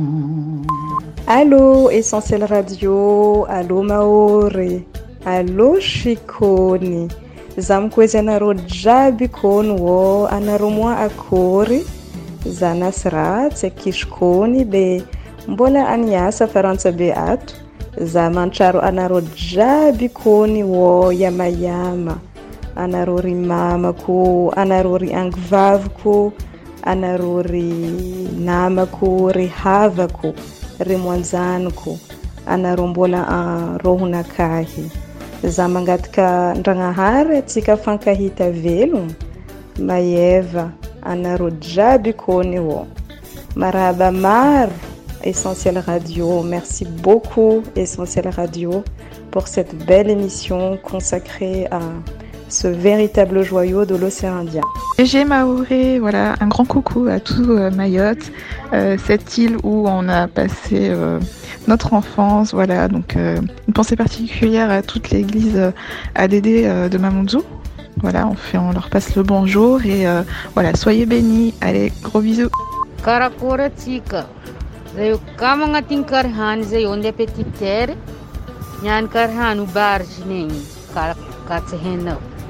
allô 1.27 1.89
essentiel 1.91 2.47
radio. 2.47 3.45
Allô 3.47 3.83
maore. 3.83 4.85
Allô 5.25 5.79
shikoni 5.79 7.07
za 7.57 7.81
mikuwezi 7.81 8.17
anareo 8.17 8.53
jiaby 8.53 9.27
kony 9.27 9.71
ô. 9.81 10.27
Anareo 10.31 10.69
moa 10.69 10.97
akôry. 11.05 11.85
Za 12.45 12.73
nasy 12.73 13.09
ratsy 13.09 13.67
akiso 13.67 14.07
kony 14.07 14.63
de 14.65 15.03
mbola 15.47 15.87
aniasa 15.89 16.47
farantsa 16.47 16.91
be 16.91 17.13
ato. 17.13 17.53
Za 18.01 18.29
mantraro 18.29 18.81
anareo 18.81 19.21
jiaby 19.21 20.09
kony 20.09 20.63
ô 20.63 21.11
yamayama. 21.11 22.17
Anareo 22.75 23.21
ry 23.21 23.35
mamako 23.35 24.53
anareo 24.55 24.97
ry 24.97 25.13
angivaviko 25.13 26.33
anareo 26.91 27.41
ry 27.41 27.69
namako 28.47 29.31
ry 29.31 29.47
havako 29.47 30.33
ry 30.79 30.97
moanjaniko 30.97 31.97
anareo 32.47 32.87
mbola 32.87 33.21
arohonakahy 33.27 34.85
za 35.43 35.67
mangataka 35.67 36.53
ndragnahary 36.59 37.37
atsika 37.37 37.77
fankahita 37.77 38.51
velogno 38.51 39.13
maeva 39.79 40.71
anareo 41.01 41.49
jiaby 41.49 42.13
kony 42.13 42.59
maro 43.55 44.71
Essentiel 45.23 45.81
Radio. 45.85 46.43
Merci 46.43 46.85
beaucoup 46.85 47.63
Essentiel 47.75 48.29
Radio 48.29 48.83
pour 49.31 49.47
cette 49.47 49.75
belle 49.85 50.09
émission 50.09 50.77
consacrée 50.77 51.67
à 51.71 51.79
ce 52.49 52.67
véritable 52.67 53.43
joyau 53.43 53.85
de 53.85 53.95
l'océan 53.95 54.37
Indien. 54.37 54.61
GG 54.99 55.25
Maoré, 55.25 55.99
voilà, 55.99 56.35
un 56.39 56.47
grand 56.47 56.65
coucou 56.65 57.07
à 57.07 57.19
tout 57.19 57.51
euh, 57.51 57.69
Mayotte, 57.71 58.31
euh, 58.73 58.97
cette 59.05 59.37
île 59.37 59.57
où 59.63 59.87
on 59.87 60.07
a 60.09 60.27
passé 60.27 60.89
euh, 60.89 61.19
notre 61.67 61.93
enfance, 61.93 62.53
voilà, 62.53 62.87
donc 62.87 63.15
euh, 63.15 63.37
une 63.67 63.73
pensée 63.73 63.95
particulière 63.95 64.71
à 64.71 64.81
toute 64.81 65.09
l'église 65.09 65.71
ADD 66.15 66.47
euh, 66.47 66.89
de 66.89 66.97
Mamoudzou. 66.97 67.43
Voilà, 68.01 68.27
on, 68.27 68.35
fait, 68.35 68.57
on 68.57 68.71
leur 68.71 68.89
passe 68.89 69.15
le 69.15 69.23
bonjour 69.23 69.83
et 69.83 70.07
euh, 70.07 70.21
voilà, 70.53 70.75
soyez 70.75 71.05
bénis. 71.05 71.53
Allez, 71.61 71.91
gros 72.03 72.21
bisous. 72.21 72.49
karihany 76.07 76.63
zay 76.63 76.85
petitera 77.11 77.93
niany 78.83 79.07
karihany 79.09 79.65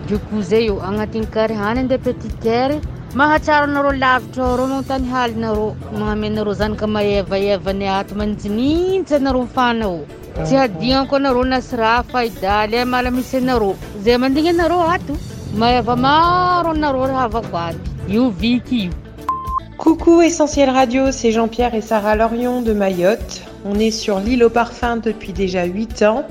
doko 0.09 0.41
zay 0.49 0.65
eo 0.67 0.77
agnatin'ny 0.89 1.27
karihany 1.35 1.79
andeha 1.83 2.03
petitera 2.05 2.77
mahatsara 3.19 3.65
anareo 3.69 3.93
lavitra 4.03 4.43
ao 4.45 4.57
reo 4.59 4.67
manontany 4.71 5.07
halinareo 5.13 5.67
magnamenareo 5.91 6.53
zanaka 6.61 6.87
mahevaevany 6.95 7.87
ato 7.97 8.19
manitsinitsy 8.19 9.15
anareo 9.19 9.43
mifanao 9.47 9.99
tsy 10.43 10.55
hadignako 10.61 11.15
anareo 11.19 11.43
nasy 11.53 11.75
raha 11.81 12.03
faidaly 12.11 12.85
mala 12.93 13.11
misy 13.17 13.35
anareo 13.41 13.73
zay 14.05 14.17
mandigny 14.23 14.53
anareo 14.55 14.83
ato 14.95 15.15
maeva 15.59 15.95
maro 16.05 16.71
anareo 16.77 17.11
rahavako 17.13 17.57
ato 17.67 17.85
io 18.15 18.29
viky 18.41 18.79
io 18.85 18.95
Coucou 19.77 20.23
Essentiel 20.23 20.71
Radio, 20.71 21.11
c'est 21.11 21.31
Jean-Pierre 21.31 21.75
et 21.75 21.81
Sarah 21.81 22.15
Lorion 22.15 22.63
de 22.63 22.73
Mayotte. 22.73 23.43
On 23.63 23.75
est 23.79 23.91
sur 23.91 24.19
l'île 24.19 24.43
au 24.43 24.49
parfum 24.49 24.97
depuis 24.97 25.33
déjà 25.33 25.65
8 25.65 26.01
ans 26.01 26.25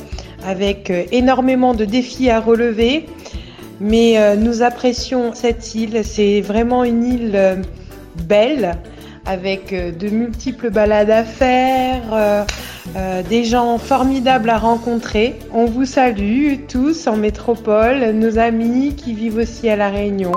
avec 0.45 0.91
euh, 0.91 1.05
énormément 1.13 1.73
de 1.73 1.85
défis 1.85 2.29
à 2.29 2.41
relever. 2.41 3.07
Mais 3.81 4.19
euh, 4.19 4.37
nous 4.37 4.63
apprécions 4.63 5.35
cette 5.35 5.75
île, 5.75 6.01
c'est 6.05 6.41
vraiment 6.41 6.85
une 6.85 7.05
île 7.05 7.33
euh, 7.35 7.57
belle 8.27 8.77
avec 9.27 9.73
euh, 9.73 9.93
de 9.93 10.09
multiples 10.09 10.71
balades 10.71 11.11
à 11.11 11.25
faire, 11.25 12.47
des 13.29 13.45
gens 13.45 13.77
formidables 13.77 14.49
à 14.49 14.59
rencontrer. 14.59 15.35
On 15.53 15.67
vous 15.67 15.85
salue 15.85 16.55
tous 16.67 17.07
en 17.07 17.17
métropole, 17.17 18.13
nos 18.13 18.39
amis 18.39 18.95
qui 18.97 19.13
vivent 19.13 19.37
aussi 19.37 19.69
à 19.69 19.77
La 19.77 19.91
Réunion. 19.91 20.33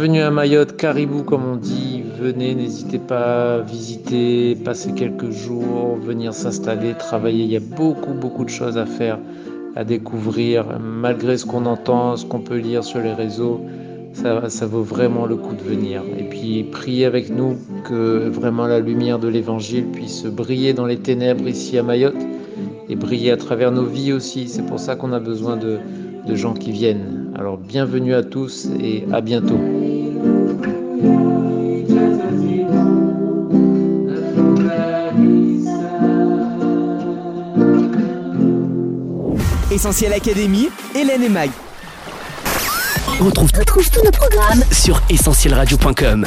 Bienvenue 0.00 0.22
à 0.22 0.30
Mayotte, 0.30 0.78
Caribou 0.78 1.24
comme 1.24 1.44
on 1.44 1.56
dit. 1.56 2.02
Venez, 2.18 2.54
n'hésitez 2.54 2.98
pas 2.98 3.56
à 3.56 3.60
visiter, 3.60 4.54
passer 4.54 4.92
quelques 4.92 5.28
jours, 5.28 5.98
venir 6.02 6.32
s'installer, 6.32 6.94
travailler. 6.94 7.44
Il 7.44 7.50
y 7.50 7.56
a 7.58 7.60
beaucoup, 7.60 8.14
beaucoup 8.14 8.46
de 8.46 8.48
choses 8.48 8.78
à 8.78 8.86
faire, 8.86 9.18
à 9.76 9.84
découvrir. 9.84 10.64
Malgré 10.80 11.36
ce 11.36 11.44
qu'on 11.44 11.66
entend, 11.66 12.16
ce 12.16 12.24
qu'on 12.24 12.40
peut 12.40 12.56
lire 12.56 12.82
sur 12.82 13.00
les 13.00 13.12
réseaux, 13.12 13.60
ça, 14.14 14.66
vaut 14.66 14.82
vraiment 14.82 15.26
le 15.26 15.36
coup 15.36 15.54
de 15.54 15.60
venir. 15.60 16.02
Et 16.18 16.24
puis 16.24 16.64
priez 16.72 17.04
avec 17.04 17.28
nous 17.28 17.58
que 17.84 18.26
vraiment 18.30 18.66
la 18.66 18.80
lumière 18.80 19.18
de 19.18 19.28
l'Évangile 19.28 19.84
puisse 19.84 20.24
briller 20.24 20.72
dans 20.72 20.86
les 20.86 20.96
ténèbres 20.96 21.46
ici 21.46 21.76
à 21.76 21.82
Mayotte 21.82 22.26
et 22.88 22.96
briller 22.96 23.32
à 23.32 23.36
travers 23.36 23.70
nos 23.70 23.84
vies 23.84 24.14
aussi. 24.14 24.48
C'est 24.48 24.64
pour 24.64 24.80
ça 24.80 24.96
qu'on 24.96 25.12
a 25.12 25.20
besoin 25.20 25.58
de 25.58 25.78
gens 26.34 26.54
qui 26.54 26.72
viennent. 26.72 27.32
Alors 27.34 27.58
bienvenue 27.58 28.14
à 28.14 28.22
tous 28.22 28.68
et 28.82 29.04
à 29.12 29.20
bientôt. 29.20 29.89
Essentiel 39.80 40.12
Académie, 40.12 40.68
Hélène 40.94 41.22
et 41.22 41.28
Mag. 41.30 41.48
On 43.18 43.24
retrouve, 43.24 43.50
retrouve 43.58 43.90
tous 43.90 44.04
nos 44.04 44.10
programmes 44.10 44.62
Sur 44.70 45.00
essentielradio.com. 45.08 46.26